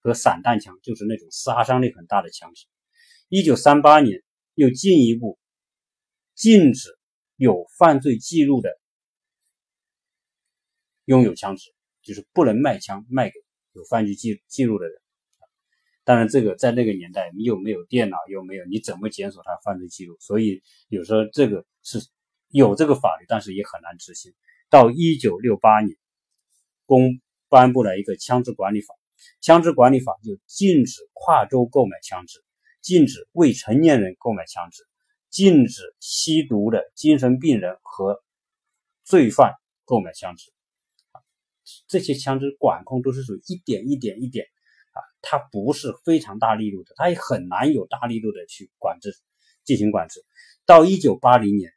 [0.00, 2.66] 和散弹枪，就是那种杀伤力很大的枪支。
[3.28, 4.20] 一九三八年，
[4.54, 5.38] 又进一步
[6.34, 6.98] 禁止
[7.36, 8.76] 有犯罪记录的
[11.04, 13.34] 拥有枪支，就是不能卖枪卖给
[13.74, 15.00] 有犯罪记记录的人。
[16.02, 20.16] 当然，这个在那个年代，你又没有电脑，又没有，你怎么检索他犯罪记录？
[20.18, 22.00] 所以有时候这个是
[22.48, 24.34] 有这个法律，但是也很难执行。
[24.68, 25.96] 到一九六八年，
[26.86, 28.94] 公颁布了一个枪支管理法，
[29.40, 32.42] 枪支管理法就禁止跨州购买枪支。
[32.82, 34.86] 禁止未成年人购买枪支，
[35.28, 38.22] 禁止吸毒的精神病人和
[39.02, 39.54] 罪犯
[39.84, 40.52] 购买枪支。
[41.88, 44.46] 这些枪支管控都是属于一点一点一点
[44.92, 49.16] 啊，它不是非常大力度的，它也很难有大力度的去管制
[49.64, 50.24] 进行管制。
[50.64, 51.72] 到一九八零年，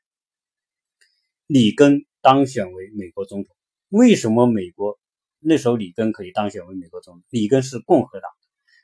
[1.48, 3.56] 里根当选为美国总统。
[3.88, 4.99] 为什么美国
[5.40, 7.24] 那时候里根可以当选为美国总统？
[7.30, 8.30] 里根是共和党，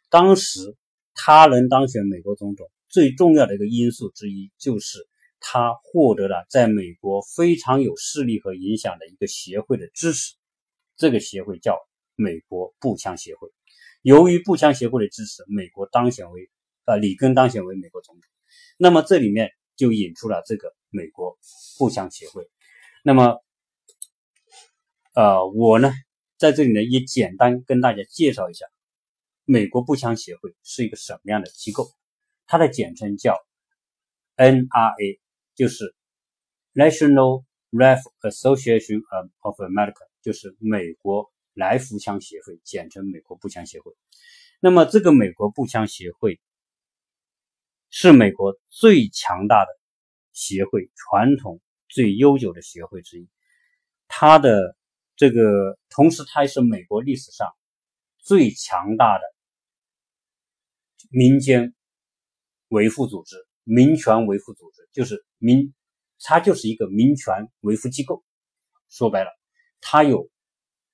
[0.10, 0.76] 当时。
[1.18, 5.08] 他能当选美国总统，最重要的一个因素之一就是
[5.39, 10.36] 他获得了在美国非常有势力和影响的一个协会的支持。
[10.98, 11.78] 这个协会叫
[12.15, 13.48] 美国步枪协会。
[14.02, 16.50] 由于步枪协会的支持，美国当选为
[16.84, 18.24] 呃里根当选为美国总统。
[18.78, 21.38] 那么这里面就引出了这个美国
[21.80, 22.50] 步枪协会。
[23.04, 23.41] 那么
[25.13, 25.94] 呃我呢
[26.38, 28.65] 在这里呢也简单跟大家介绍一下。
[29.45, 31.91] 美国步枪协会是一个什么样的机构？
[32.48, 33.38] 它的简称叫
[34.36, 35.19] NRA，
[35.54, 35.95] 就是
[36.74, 39.04] National Rifle Association
[39.39, 43.93] of America，就是美国来福枪协会，简称美国步枪协会。
[44.60, 46.39] 那么，这个美国步枪协会
[47.91, 49.67] 是美国最强大的
[50.34, 53.30] 协会，传统最悠久的协会之一。
[54.08, 54.76] 它的
[55.15, 57.49] 这个，同时它也是美国历史上
[58.19, 59.23] 最强大的。
[61.12, 61.73] 民间
[62.69, 65.73] 维护组织、民权维护组织，就是民，
[66.19, 68.23] 它就是一个民权维护机构。
[68.89, 69.30] 说白了，
[69.80, 70.30] 它有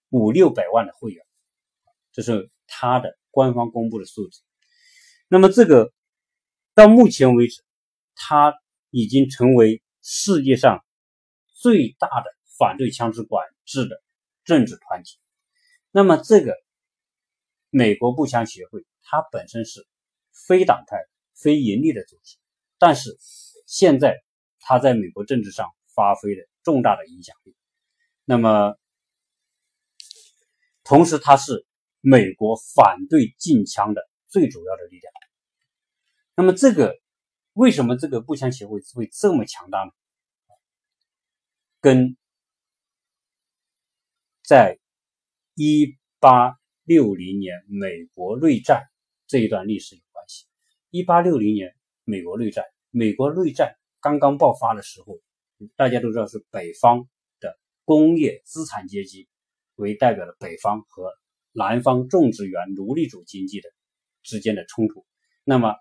[0.09, 1.25] 五六百万的会员，
[2.11, 4.41] 这是它的官方公布的数字。
[5.29, 5.91] 那么，这个
[6.75, 7.63] 到目前为止，
[8.13, 8.53] 它
[8.89, 10.83] 已经成为世界上
[11.47, 12.25] 最大的
[12.59, 14.03] 反对枪支管制的
[14.43, 15.17] 政治团体。
[15.91, 16.55] 那么这个
[17.69, 19.87] 美国步枪协会，它本身是
[20.31, 20.97] 非党派、
[21.33, 22.37] 非盈利的组织，
[22.77, 23.17] 但是
[23.65, 24.23] 现在
[24.59, 27.55] 它在美国政治上发挥了重大的影响力。
[28.25, 28.77] 那么，
[30.83, 31.65] 同时它是
[31.99, 35.13] 美国反对禁枪的最主要的力量。
[36.35, 36.97] 那么这个
[37.53, 39.91] 为什么这个步枪协会会这么强大呢？
[41.81, 42.15] 跟
[44.43, 44.79] 在
[45.55, 48.83] 一八六零年美国内战
[49.27, 50.45] 这一段历史有关系。
[50.89, 55.19] 一八六零年美国内战，美国内战刚刚爆发的时候，
[55.75, 57.07] 大家都知道是北方
[57.39, 59.27] 的工业资产阶级
[59.75, 61.11] 为代表的北方和
[61.53, 63.69] 南方种植园奴隶主经济的
[64.23, 65.05] 之间的冲突。
[65.43, 65.75] 那么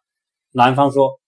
[0.52, 1.20] 南方说，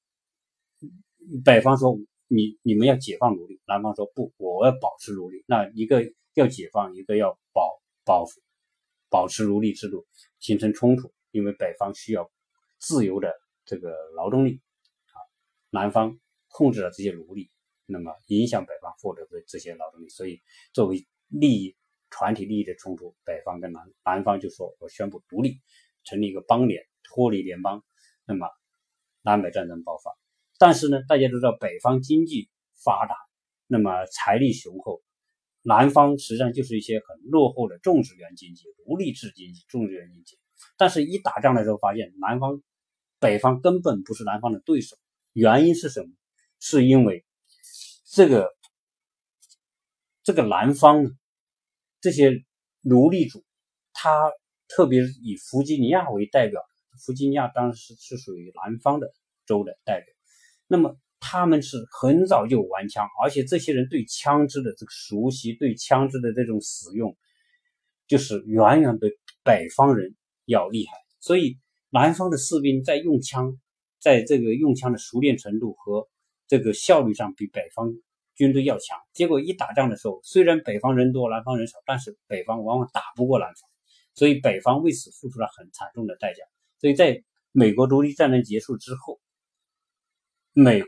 [1.45, 5.45] 北方说你你们要解放奴隶，南方说不，我要保持奴隶。
[5.47, 6.03] 那一个
[6.35, 8.27] 要解放，一个要保保
[9.09, 10.07] 保持奴隶制度，
[10.39, 11.13] 形成冲突。
[11.31, 12.31] 因为北方需要
[12.79, 13.33] 自由的
[13.65, 14.61] 这个劳动力，
[15.07, 15.17] 啊，
[15.71, 16.19] 南方
[16.49, 17.51] 控制了这些奴隶，
[17.87, 20.09] 那么影响北方获得的这些劳动力。
[20.09, 20.43] 所以
[20.73, 21.77] 作为利益
[22.11, 25.61] 团体利益的冲突，北方跟南南方就说我宣布独立，
[26.05, 27.85] 成立一个邦联，脱离联邦，
[28.25, 28.49] 那么。
[29.25, 30.11] 南北战争爆发，
[30.59, 32.51] 但是呢，大家都知道北方经济
[32.83, 33.15] 发达，
[33.69, 35.01] 那么财力雄厚，
[35.63, 40.39] 南方实际上就是一些很落后的种植园经济、奴隶制经济、种植园经济。
[40.77, 42.63] 但是，一打仗的时候发现，南方、
[43.19, 44.97] 北方根本不是南方的对手。
[45.33, 46.09] 原因是什么？
[46.61, 47.25] 是因为
[48.05, 48.49] 这个
[50.23, 51.11] 这个南方呢，
[52.01, 52.45] 这些
[52.81, 53.45] 奴隶主，
[53.93, 54.11] 他
[54.69, 56.63] 特别以弗吉尼亚为代表。
[57.05, 59.13] 弗吉尼亚当时是属于南方的
[59.47, 60.15] 州的代表，
[60.67, 67.17] 那么他们是很早就玩枪，而且这些人对枪支的这个熟悉，对枪支的这种使用，
[68.09, 69.07] 就是远远比
[69.45, 70.93] 北方人要厉害。
[71.21, 71.59] 所以
[71.91, 73.57] 南方的士兵在用枪，
[74.01, 76.09] 在这个用枪的熟练程度和
[76.49, 77.95] 这个效率上比北方
[78.35, 78.99] 军队要强。
[79.13, 83.71] 结果一打仗的时候，虽然北方人多，南方人少，但是北方往往打不过南方，
[84.15, 86.43] 所以北方为此付出了很惨重的代价。
[86.81, 89.21] 所以在美国独立战争结束之后，
[90.53, 90.83] 美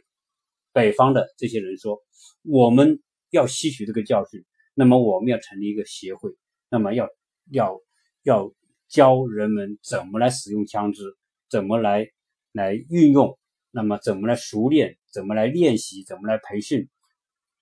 [0.74, 2.02] 北方的这些人说
[2.42, 6.32] ：“我们要吸取这个教训，那么我们要成立一个协会，
[6.68, 7.08] 那么要
[7.50, 7.80] 要
[8.24, 8.52] 要
[8.88, 11.16] 教人们怎么来使用枪支，
[11.48, 12.10] 怎么来
[12.50, 13.38] 来运用，
[13.70, 16.90] 那么怎么来熟练，怎么来练习，怎么来培训。”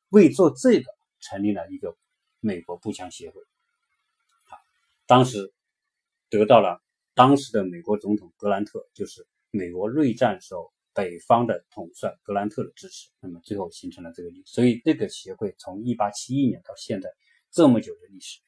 [0.08, 1.94] 为做这个，成立了一个
[2.40, 3.42] 美国步枪协会。
[4.44, 4.56] 好，
[5.06, 5.52] 当时
[6.30, 6.80] 得到了。
[7.14, 17.10] 当时的美国总统格兰特就是美国内战时候北方的统帅格兰特的支持，那么最后形成了这个所以这个协会从一八七一年到现在
[17.50, 18.40] 这么久的历史。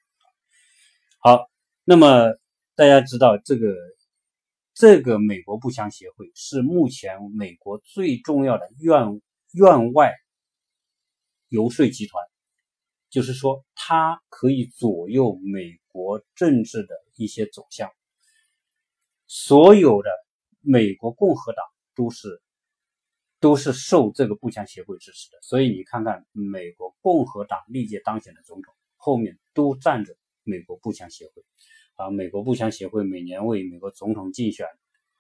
[1.19, 1.51] 好，
[1.85, 2.35] 那么
[2.75, 3.75] 大家知道这个
[4.75, 9.21] 这个美国步枪协会是目前美国最重要的院
[9.53, 10.13] 院外
[11.49, 12.23] 游说集团，
[13.09, 17.91] 就是说它可以左右美国政治的一些走向。
[19.27, 20.11] 所有的
[20.61, 22.43] 美国共和党都是
[23.41, 31.45] 都是受这个步枪协会支持的，所以你看看美国共和党历届当选的总统后面都站着美国步枪协会
[31.97, 32.11] 啊。
[32.11, 34.67] 美国步枪协会每年为美国总统竞选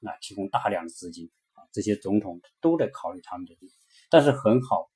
[0.02, 3.72] 啊提供大量的资金啊，这些总统都得考虑他们的利益。
[4.08, 4.90] 但是很好，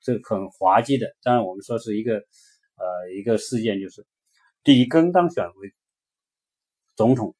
[0.00, 2.16] 这很滑稽的，当然我们说是一个
[2.76, 4.06] 呃一个事件，就是
[4.62, 5.74] 里根当选为
[6.96, 7.34] 总统。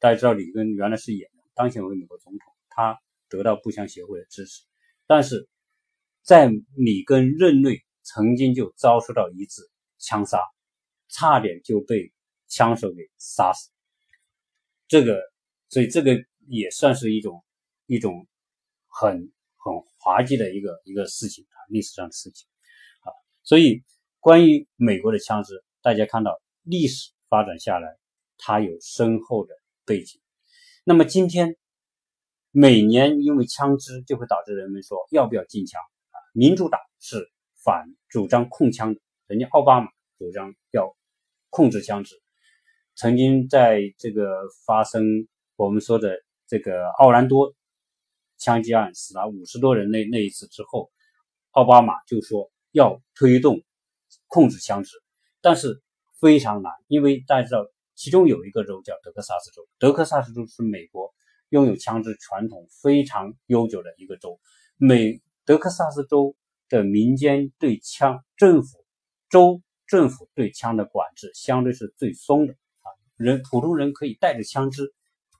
[0.00, 3.00] 大家知道里根原来是演员，当选为美国总统，他
[3.34, 4.62] 得到步枪协会的支持，
[5.06, 5.48] 但是
[6.22, 9.68] 在里根任内曾经就遭受到一次
[9.98, 10.38] 枪杀，
[11.08, 12.12] 差点就被
[12.46, 13.70] 枪手给杀死。
[14.86, 15.20] 这个，
[15.68, 17.44] 所以这个也算是一种
[17.86, 18.26] 一种
[18.86, 22.46] 很很滑稽的一个一个事情啊，历史上的事情
[23.00, 23.10] 啊。
[23.42, 23.82] 所以
[24.20, 27.98] 关于美国的枪支，大家看到历史发展下来，
[28.38, 29.52] 它有深厚的。
[29.86, 30.18] 背景，
[30.84, 31.58] 那么今天
[32.56, 35.80] 每年因为枪支就会导致人们说要不要禁枪
[36.10, 36.16] 啊？
[36.34, 37.28] 民主党是
[37.64, 39.88] 反主张控枪的，人家奥巴马
[40.18, 40.94] 主张要
[41.50, 42.14] 控制枪支。
[42.94, 45.02] 曾经在这个发生
[45.56, 47.52] 我们说的这个奥兰多
[48.38, 50.92] 枪击案死了五十多人那那一次之后，
[51.50, 53.64] 奥巴马就说要推动
[54.28, 54.90] 控制枪支，
[55.40, 55.82] 但是
[56.20, 57.66] 非常难，因为大家知道。
[57.96, 61.14] 其中有一个州叫德克萨斯州，德克萨斯州是美国
[61.54, 64.40] 拥有枪支传统非常悠久的一个州。
[64.76, 66.34] 美德克萨斯州
[66.68, 68.84] 的民间对枪政府
[69.30, 74.92] 州政府对枪的管制相对是最松的啊，人普通人可以带着枪支，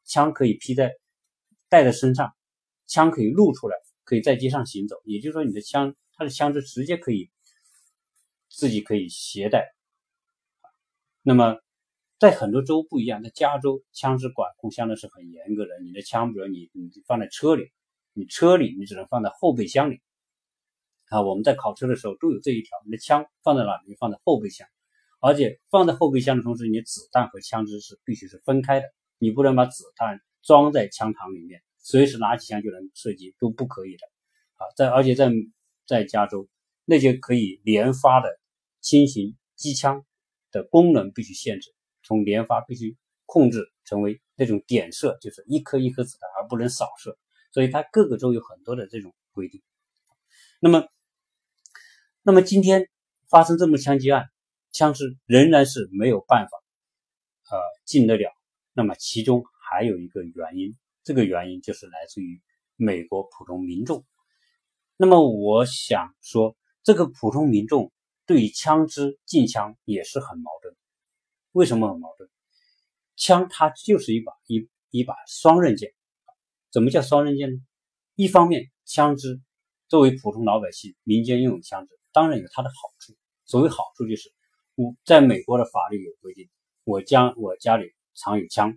[0.05, 0.93] 枪可以披在
[1.69, 2.33] 带在身上，
[2.87, 4.95] 枪可以露出来，可以在街上行走。
[5.05, 7.29] 也就是说，你的枪，它的枪支直接可以
[8.49, 9.75] 自己可以携带。
[11.23, 11.57] 那么，
[12.19, 15.71] 在很多州不一样，在加州枪支管控相对是很严格的。
[15.83, 17.73] 你的枪，比如你你放在车里，
[18.13, 20.01] 你车里你只能放在后备箱里。
[21.11, 23.95] 啊，我们在考车的时候都有这一条，你的枪放在哪里？
[24.01, 24.67] 放在后备箱，
[25.21, 28.87] 而且放在后备箱的同时，你子弹和枪支是必须是分开的，
[29.19, 34.07] 你不能把子弹装在枪膛里面，随时拿起枪就能射击，都不可以的。
[34.55, 35.31] 啊，在而且在
[35.87, 36.49] 在加州，
[36.85, 38.29] 那些可以连发的
[38.81, 40.05] 轻型机枪
[40.51, 41.75] 的功能必须限制，
[42.05, 42.97] 从连发必须
[43.27, 47.19] 控制成为那种点射，就是一颗一颗子弹，而不能扫射。
[47.51, 49.63] 所以它各个州有很多的这种规定。
[50.61, 50.87] 那么。
[52.27, 52.89] 那么今天
[53.29, 54.31] 发生这么枪击案，
[54.73, 56.57] 枪支仍然是没有办法，
[57.51, 58.33] 呃，进得了。
[58.73, 62.41] 那么其中还有一个原因，这个原因就是来自于
[62.77, 64.07] 美国普通民众。
[64.97, 67.93] 那么我想说，这个普通民众
[68.25, 70.75] 对于枪支禁枪也是很矛盾。
[71.55, 72.29] 为什么很矛盾？
[73.15, 75.95] 枪它就是一把一一把双刃剑。
[76.73, 77.61] 怎么叫双刃剑呢？
[78.17, 79.41] 一方面，枪支
[79.87, 81.95] 作为普通老百姓民间拥有枪支。
[82.13, 83.15] 当然有它的好处。
[83.45, 84.33] 所谓好处就是，
[84.75, 86.49] 我在美国的法律有规定，
[86.83, 88.77] 我将我家里藏有枪，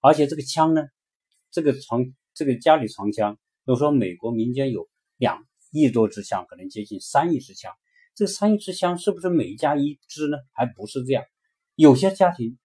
[0.00, 0.84] 而且这个枪呢，
[1.50, 2.04] 这个藏
[2.34, 3.40] 这个家里藏枪，比
[3.72, 7.72] 如说美国民间有两亿多支枪，可能接近三亿支枪。
[8.14, 10.36] 这三亿支枪是不是每家一支呢？
[10.52, 11.24] 还不是这样，
[11.74, 12.58] 有些家庭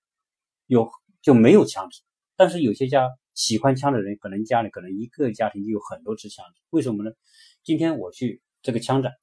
[0.66, 0.90] 有
[1.22, 2.02] 就没有枪支，
[2.36, 6.62] 但是有些家喜欢枪的人，可能家里可能一个家庭就有很多支枪支。
[6.70, 7.12] 为什么呢？
[7.64, 9.14] 今天我去这个枪展。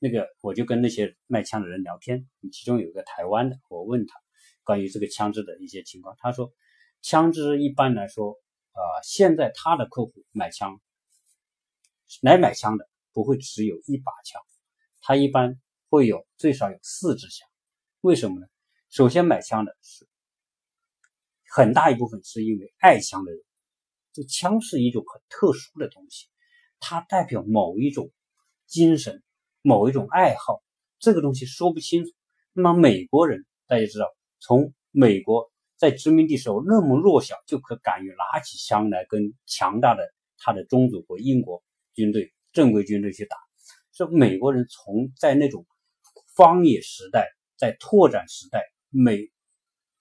[0.00, 4.14] 那个我就跟那些卖枪的人聊天，其中有个台湾的，我问他
[4.62, 6.52] 关于这个枪支的一些情况，他说，
[7.02, 8.38] 枪支一般来说，
[8.70, 10.80] 啊，现在他的客户买枪
[12.20, 14.40] 来买枪的不会只有一把枪，
[15.00, 17.48] 他一般会有最少有四支枪，
[18.00, 18.46] 为什么呢？
[18.90, 20.06] 首先买枪的是
[21.50, 23.40] 很大一部分是因为爱枪的人，
[24.12, 26.26] 这枪是一种很特殊的东西，
[26.80, 28.10] 它代表某一种
[28.66, 29.22] 精神。
[29.60, 30.62] 某一种爱好，
[31.00, 32.12] 这个东西说不清楚。
[32.52, 34.06] 那么美国人大家知道，
[34.38, 40.08] 从美国在殖民地时候那么弱小，就可敢于拿起枪来跟强大的
[40.38, 41.62] 他的宗主国英国
[41.92, 43.36] 军队正规军队去打。
[43.92, 45.66] 说美国人从在那种
[46.36, 49.30] 荒野时代，在拓展时代，美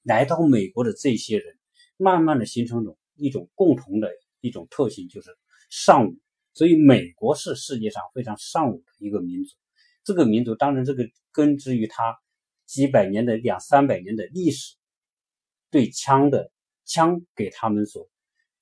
[0.03, 1.57] 来到美国的这些人，
[1.97, 4.11] 慢慢的形成一种一种共同的
[4.41, 5.37] 一种特性，就是
[5.69, 6.17] 尚武。
[6.53, 9.55] 所以，美国是世界上非常尚武的一个民族。
[10.03, 12.17] 这个民族当然，这个根植于它
[12.65, 14.75] 几百年的两三百年的历史，
[15.69, 16.51] 对枪的
[16.83, 18.09] 枪给他们所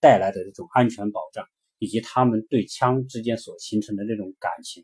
[0.01, 1.47] 带来的这种安全保障，
[1.78, 4.84] 以及他们对枪之间所形成的这种感情。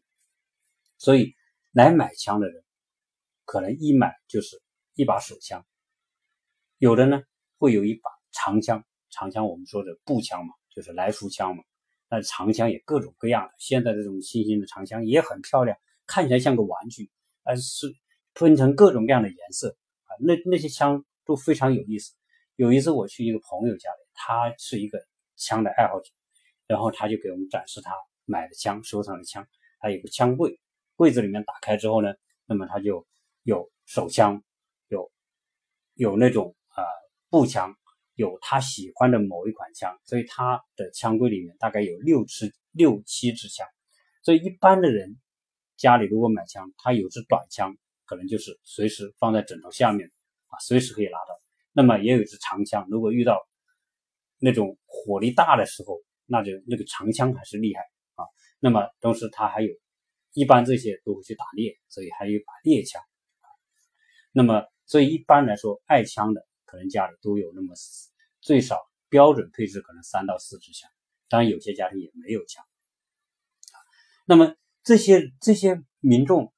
[0.98, 1.36] 所以，
[1.72, 2.64] 来买枪的人，
[3.44, 4.62] 可能一买就是
[5.02, 5.66] 一把手枪，
[6.78, 7.24] 有的呢
[7.58, 11.64] 会有一把长枪，长枪我们说的步枪嘛，就是来福枪嘛。
[12.08, 15.76] 那长枪也各种各样的，现在这种新型的长枪也很漂亮，
[16.06, 17.10] 看起来像个玩具，
[17.42, 17.92] 而是
[18.36, 20.14] 分成各种各样的颜色啊。
[20.20, 22.14] 那那些枪都非常有意思。
[22.58, 25.04] 有一次我去一个朋友家里，他是一个
[25.36, 26.12] 枪的爱好者，
[26.68, 27.96] 然后他就给我们展示他
[28.26, 29.48] 买的枪、收藏的枪，
[29.80, 30.60] 他有个枪柜，
[30.96, 32.14] 柜子里面打开之后呢，
[32.46, 33.08] 那么他就
[33.42, 34.44] 有手枪，
[36.02, 36.82] 有那种啊
[37.30, 37.76] 步枪。
[38.16, 43.66] 有他喜欢的某一款枪，所以他的枪柜里面大概有六支、六七支枪。
[44.22, 45.18] 所以一般的人
[45.76, 47.76] 家里如果买枪，他有支短枪，
[48.06, 50.12] 可能就是随时放在枕头下面
[50.50, 51.42] 啊，随时可以拿到。
[51.72, 53.40] 那么也有一支长枪，如果遇到
[54.38, 57.82] 那种火力大的时候，那就那个长枪还是厉害
[58.16, 58.28] 啊。
[58.60, 59.74] 那么同时他还有，
[60.34, 63.02] 一般这些都会去打猎，所以还有一把猎枪。
[64.32, 67.74] 那么所以一般来说，爱枪的可能家里都有那么。
[68.42, 68.78] 最少
[69.08, 70.90] 标准配置可能三到四支枪，
[71.30, 72.66] 当然有些家庭也没有枪。
[74.26, 76.52] 那么这些这些民众，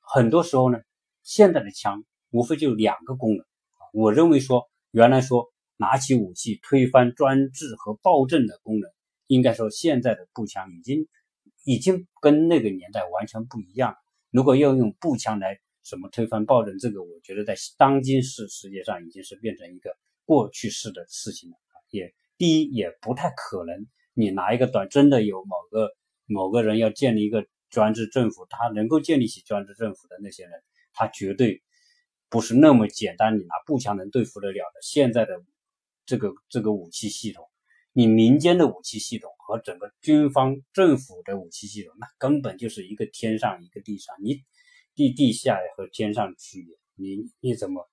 [0.00, 0.78] 很多时候呢，
[1.24, 3.44] 现在的枪无非就两个功能。
[3.92, 8.88] 我认为说，原来说拿起武器推翻专制和暴政的功能，
[9.26, 11.08] 应该说现在的步枪已经
[11.64, 13.96] 已经跟那个年代完全不一样。
[14.30, 19.96] 如果要用步枪来什么推翻暴政，这个我觉得在当今世世界上已经是变成一个。
[20.28, 21.56] 过去式的事情了
[21.88, 23.86] 也第一也不太可能。
[24.12, 25.88] 你拿一个短，真的有某个
[26.24, 30.52] 某个人要建立一个专制政府，他能够建立起专制政府的那些人，
[30.92, 31.62] 他绝对
[32.28, 34.80] 不是那么简单，你拿步枪能对付得了的。
[34.82, 35.40] 现在的
[36.06, 37.48] 这个这个武器系统，
[37.92, 44.42] 你民间的武器系统和整个军方政府的武器系统，那根本就是一个天上一个地上，你
[44.96, 47.88] 地地下和天上区别，你你怎么，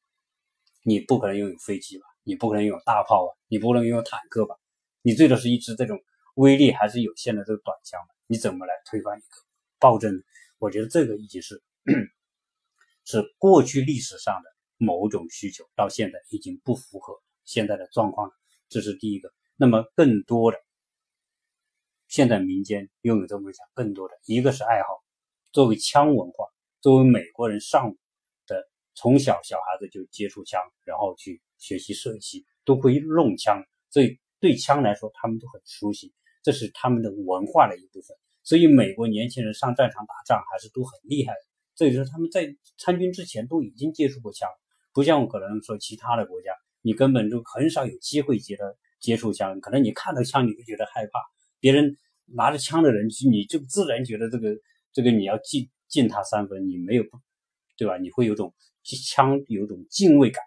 [0.83, 2.05] 你不可能拥有飞机吧？
[2.23, 3.33] 你不可能拥有大炮吧？
[3.49, 4.55] 你不能拥有坦克吧？
[5.01, 5.99] 你最多是一支这种
[6.35, 9.27] 威力还是有限的这个短枪，你怎么来推翻一个
[9.79, 10.23] 暴政？
[10.59, 11.61] 我觉得这个已经是
[13.03, 18.33] 是过去历史上的某种需求，到现在已经不符合现在的状况了。
[18.69, 19.29] 这是第一个。
[19.57, 20.57] 那么更多的
[22.07, 25.03] 现在民间拥有这么一枪，更多的一个是爱好，
[25.51, 26.47] 作为枪文化，
[26.83, 27.95] 作为美国人上
[28.45, 36.13] 的从小小孩子就接触枪，然后去学习射击，都会弄枪，所以对枪来说他们都很熟悉，
[36.43, 38.17] 这是他们的文化的一部分。
[38.43, 41.39] 所以美国年轻人上战场打仗还是都很厉害的，
[41.73, 44.49] 这就是他们在参军之前都已经接触过枪，
[44.93, 51.11] 不像可能说其他的国家，你根本就很少有机会接的接触枪，可能你看到枪你就觉得害怕，
[51.61, 54.53] 别人拿着枪的人，你就自然觉得这个
[54.91, 57.19] 这个你要敬敬他三分，你没有不，
[57.77, 57.97] 对吧？
[57.97, 60.43] 你会有种枪有种敬畏感，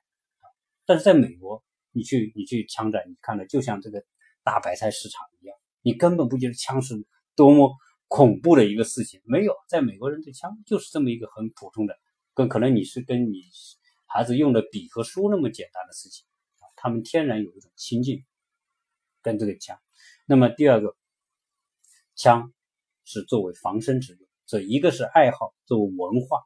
[0.84, 4.04] 但是在美国，你去你去枪战，你看的就像这个
[4.42, 6.94] 大白菜市场一样，你根本不觉得枪是
[7.36, 7.72] 多么。
[8.08, 11.98] 恐怖的一个事情没有，在美国人对枪就是这么一个很普通的，
[12.34, 13.42] 跟可能你是跟你
[14.06, 16.24] 孩子用的笔和书那么简单的事情
[16.76, 18.24] 他们天然有一种亲近
[19.22, 19.76] 跟这个枪。
[20.24, 20.96] 那么第二个，
[22.14, 22.52] 枪
[23.04, 26.40] 是作为防身之用，所以一个是爱好，作为文化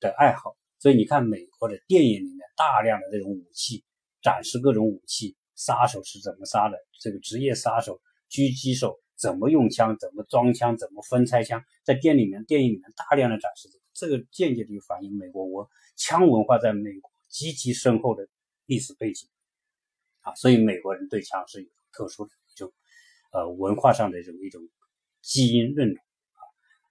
[0.00, 0.56] 的爱好。
[0.78, 3.82] 所以你看美国的电影里面大量的这种武器
[4.20, 8.00] 展示各种武器，杀手是怎么杀的，这个职业杀手、
[8.30, 9.00] 狙击手。
[9.16, 9.96] 怎么用枪？
[10.00, 10.76] 怎么装枪？
[10.76, 11.64] 怎么分拆枪？
[11.84, 18.28] 在电影里面、电影里面大量的展示这个，间接的就反映美国文枪文化在美国极其深厚的
[18.66, 19.28] 历史背景
[20.22, 22.72] 啊，所以美国人对枪是有特殊的一种
[23.30, 24.60] 呃文化上的这种一种
[25.22, 26.03] 基因认同。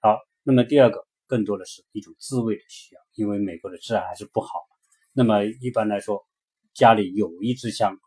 [0.04, 4.50] 好，那么第二个更多的是一种自卫的需要，因为美国的治安还是不好。
[5.14, 6.24] 那么一般来说，
[6.74, 7.98] 家里有一支枪，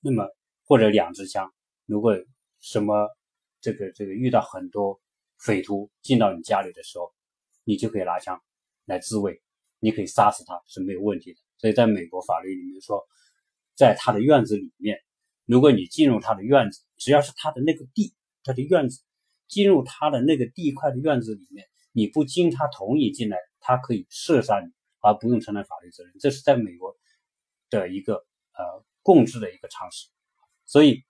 [0.00, 0.28] 那么
[0.64, 1.50] 或者两支枪，
[1.86, 2.14] 如果
[2.60, 3.08] 什么。
[3.60, 5.00] 这个这个遇到很多
[5.38, 7.14] 匪徒进到你家里的时候，
[7.64, 8.38] 你就可以拿枪
[8.84, 9.40] 来自卫，
[9.78, 11.40] 你可以杀死他是没有问题的。
[11.56, 13.02] 所以在美国法律里面说，
[13.74, 14.98] 在他的院子里面，
[15.46, 19.00] 如果你进入他的院子，只要是他的那个地，他的院子，
[19.48, 24.70] 进入他的那个地块的院子里面，你不经他同意进来，他可以射杀你
[25.00, 26.12] 而不用承担法律责任。
[26.20, 26.96] 这是在美国
[27.70, 30.08] 的一个呃共治的一个常识，
[30.64, 31.04] 所以。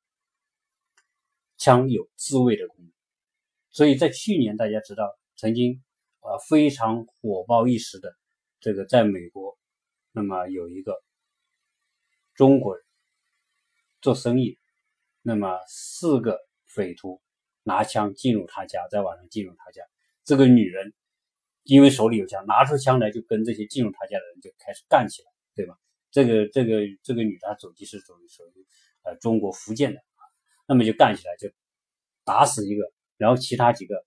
[1.57, 2.93] 枪有自卫的功能，
[3.71, 5.83] 所以在去年大家知道曾经
[6.19, 8.13] 啊非常火爆一时的
[8.59, 9.57] 这个在美国，
[10.11, 11.01] 那么有一个
[12.35, 12.85] 中国人
[14.03, 14.59] 做生意，
[15.23, 17.23] 那么四个匪徒
[17.65, 19.83] 拿枪进入他家，在晚上进入他家，
[20.25, 20.95] 这个女人
[21.65, 25.77] 因为手里有枪，拿出枪来就跟这些进入他家的人就开始干起来，对吧？
[26.13, 28.67] 这个这个这个女的祖籍是属于属于
[29.03, 30.01] 呃中国福建的。
[30.67, 31.47] 那么就干起来，就
[32.25, 34.03] 打死一个，然后其他几个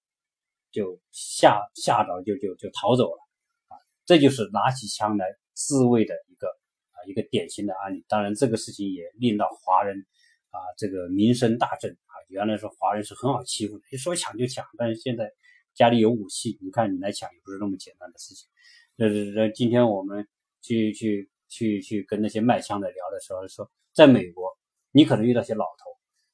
[0.71, 3.19] 就吓吓着，就就就逃走了
[3.67, 3.77] 啊！
[4.05, 8.03] 这就是拿起枪来自卫的一个啊一个典型的案例。
[8.07, 10.03] 当然，这个事情也令到华人
[10.49, 11.95] 啊这个名声大振。
[12.27, 15.31] 原来说华人是很好欺负的，一说抢就抢，但是现在
[15.73, 18.47] 家里有武器，你看你来抢也不是那么简单的事情。
[18.95, 20.27] 那那今天我们
[20.61, 24.57] 去去去去跟那些卖枪的聊的时候说，在美国
[24.91, 25.87] 你可能遇到些老头。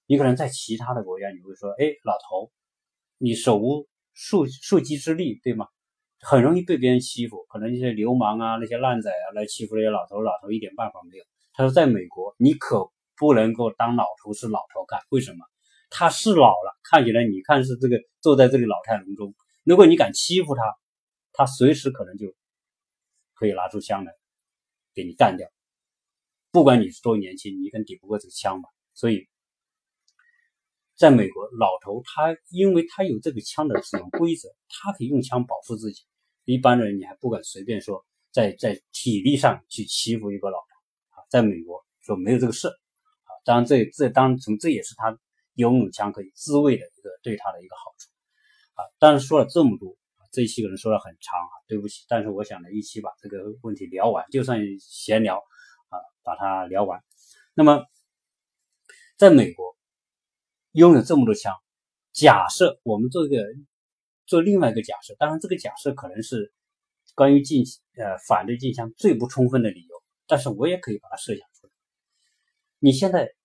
[0.05, 2.51] 你可能在其他的国家，你会说：“哎，老头，
[3.19, 5.65] 你手无缚缚鸡之力，对吗？
[6.19, 11.23] 很容易被别人欺负，可能一些流氓啊、那些烂仔啊来欺负那些老头，老头一点办法没有。”
[11.53, 15.45] 他说：“在美国，你可不能够当老头是老头干，为什么？
[15.95, 19.35] 他是老了，看起来你看是这个坐在这里老态龙钟。
[19.63, 20.61] 如果你敢欺负他，
[21.31, 22.33] 他随时可能就
[23.35, 24.11] 可以拿出枪来
[24.95, 25.47] 给你干掉。
[26.51, 28.69] 不管你是多年轻，你肯抵不过这个枪吧？
[28.95, 29.27] 所以。”
[30.95, 36.03] 在美国，老头他因为他有这个枪的使用规则，他可以用枪保护自己。
[36.45, 41.25] 一般人你还不敢随便说在在体力上去欺负一个老头啊。
[41.31, 43.29] 在美国说没有这个事啊。
[43.43, 45.17] 当然这这当然从这也是他
[45.55, 48.09] 拥有枪可以自卫的一个对他的一个好处
[48.73, 48.83] 啊。
[48.99, 49.95] 但是说了这么多
[50.31, 52.05] 这一期可能说的很长啊，对不起。
[52.07, 55.37] 但是我想呢，一期把这个问题聊完，就算闲聊
[55.89, 57.03] 啊，把它聊完。
[57.53, 57.85] 那么
[59.17, 59.73] 在美国。
[60.75, 61.55] 拥有这么多枪，
[62.13, 63.37] 假设我们做一个
[64.25, 66.51] 做另外一个假设，当然这个假设可能是
[67.13, 67.63] 关于禁
[67.95, 71.73] 呃反对禁枪最不充分的理由，但是我也可以把它设想出来。
[72.79, 73.35] 你现在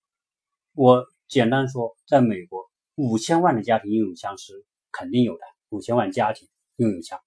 [0.73, 7.21] 我简单说，在美国五千万的家庭拥有枪是肯定有的，五千万家庭拥有枪，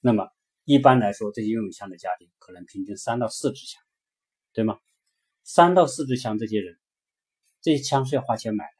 [0.00, 0.30] 那么
[0.64, 3.82] 一般来说，这些拥有枪的家庭可能平均三到四支枪，
[4.52, 4.78] 对吗？
[5.42, 6.78] 三到四支枪，这些人
[7.60, 8.72] 这些枪是要花钱买的。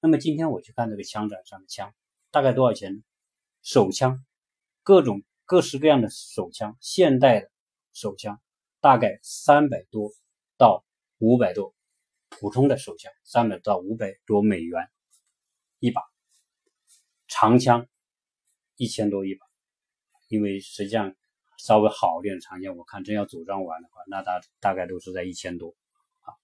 [0.00, 1.94] 那么今天我去看这个枪展上的枪，
[2.30, 3.00] 大概多少钱呢？
[3.62, 4.22] 手枪，
[4.82, 5.22] 各种。
[5.50, 7.50] 各式各样的手枪，现代的
[7.94, 8.38] 手枪
[8.82, 10.10] 大概三百多
[10.58, 10.84] 到
[11.16, 11.74] 五百多，
[12.28, 14.88] 普通的手枪三百到五百多美元
[15.78, 16.02] 一把，
[17.26, 17.86] 长枪
[18.76, 19.46] 一千多一把，
[20.28, 21.14] 因为实际上
[21.58, 25.74] 稍微好一点的长枪，我看真要组装完的话，那大大概都是在一千多
[26.20, 26.34] 啊，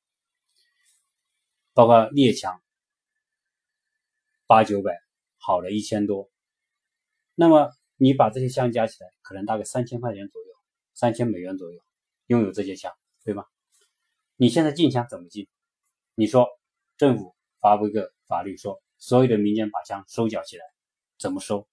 [1.72, 2.60] 包括猎枪
[4.46, 4.98] 八九百，
[5.38, 6.30] 好了一千多，
[7.34, 7.70] 那么。
[7.96, 10.48] 你把这些枪加起来，可能大概三千块钱左右，
[10.94, 11.80] 三千美元左右，
[12.26, 13.46] 拥有这些枪，对吧？
[14.34, 15.46] 你现在进枪怎么进？
[16.16, 16.48] 你说
[16.96, 20.64] 政府发布一个法律，说所有的民间把枪收缴起来，
[21.18, 21.66] 怎么收？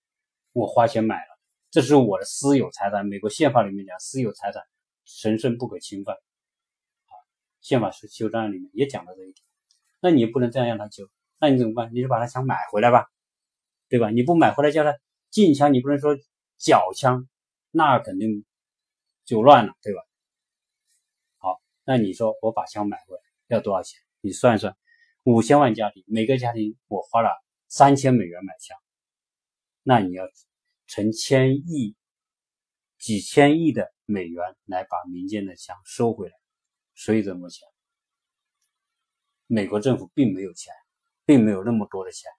[0.52, 1.39] 我花钱买了，
[1.70, 3.06] 这是我的私有财产。
[3.06, 4.64] 美国宪法里面讲，私有财产
[5.06, 6.16] 神圣不可侵犯。
[6.16, 7.14] 啊，
[7.62, 9.36] 宪法是修正案里面也讲到这一点。
[10.00, 11.08] 那你不能这样让他修，
[11.39, 11.94] 那你怎么办？
[11.94, 13.06] 你就把他枪买回来吧，
[13.89, 14.10] 对吧？
[14.10, 14.98] 你不买回来叫他。
[15.30, 16.18] 禁枪你不能说
[16.58, 17.30] 缴枪，
[17.70, 18.44] 那肯定
[19.24, 20.02] 就乱了，对吧？
[21.38, 24.02] 好，那你说我把枪买回来要多少钱？
[24.22, 24.76] 你算一算，
[25.24, 27.30] 五千万家庭，每个家庭我花了
[27.68, 28.78] 三千美元买枪，
[29.84, 30.24] 那你要
[30.88, 31.96] 成千亿、
[32.98, 36.36] 几千亿的美元来把民间的枪收回来，
[36.96, 37.68] 所以怎么钱？
[39.48, 40.74] 美国政府并没有钱，
[41.26, 42.32] 并没有那么多的钱，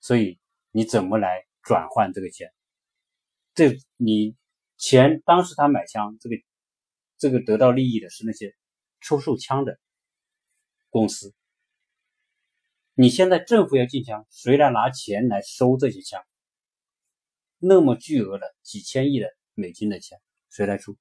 [0.00, 0.38] 所以
[0.70, 1.44] 你怎么来？
[1.66, 2.52] 转换这个钱，
[3.54, 4.36] 这你
[4.76, 6.36] 钱当时他买枪，这个
[7.16, 8.54] 这个得到利益的是那些
[9.00, 9.80] 出售枪的
[10.94, 11.34] 公司。
[12.94, 16.24] 你现在政府要禁枪，谁来拿钱来收这些枪？
[17.58, 20.20] 那么巨额的几千亿的美金的钱，
[20.50, 20.96] 谁来出？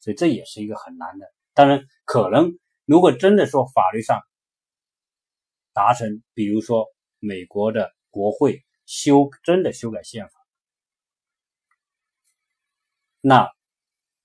[0.00, 1.30] 所以这也是一个很难的。
[1.52, 4.22] 当然，可能如果真的说法律上
[5.74, 6.86] 达成，比如说
[7.18, 8.64] 美国的国会。
[8.86, 10.34] 修真的修改宪法，
[13.22, 13.48] 那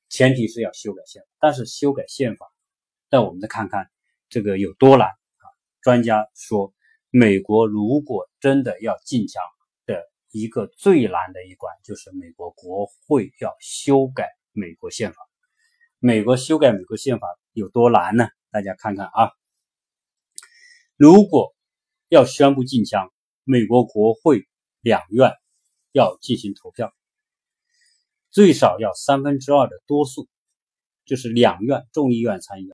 [0.09, 1.29] 前提是要修改宪法。
[1.39, 2.45] 但是修改宪法，
[3.09, 3.89] 那我们再看看
[4.29, 5.45] 这个有多难啊？
[5.81, 6.73] 专家说，
[7.09, 9.41] 美国如果真的要禁枪
[9.85, 15.17] 的一个最难的一关，就是美国国会要修改美国宪法。
[15.99, 18.27] 美国修改美国宪法有多难呢？
[18.51, 19.31] 大家看看啊，
[20.95, 21.53] 如果
[22.07, 23.11] 要宣布禁枪，
[23.43, 24.47] 美国国会。
[24.81, 25.33] 两院
[25.91, 26.93] 要进行投票，
[28.31, 30.29] 最少要三分之二的多数，
[31.03, 32.67] 就是两院众议院参议院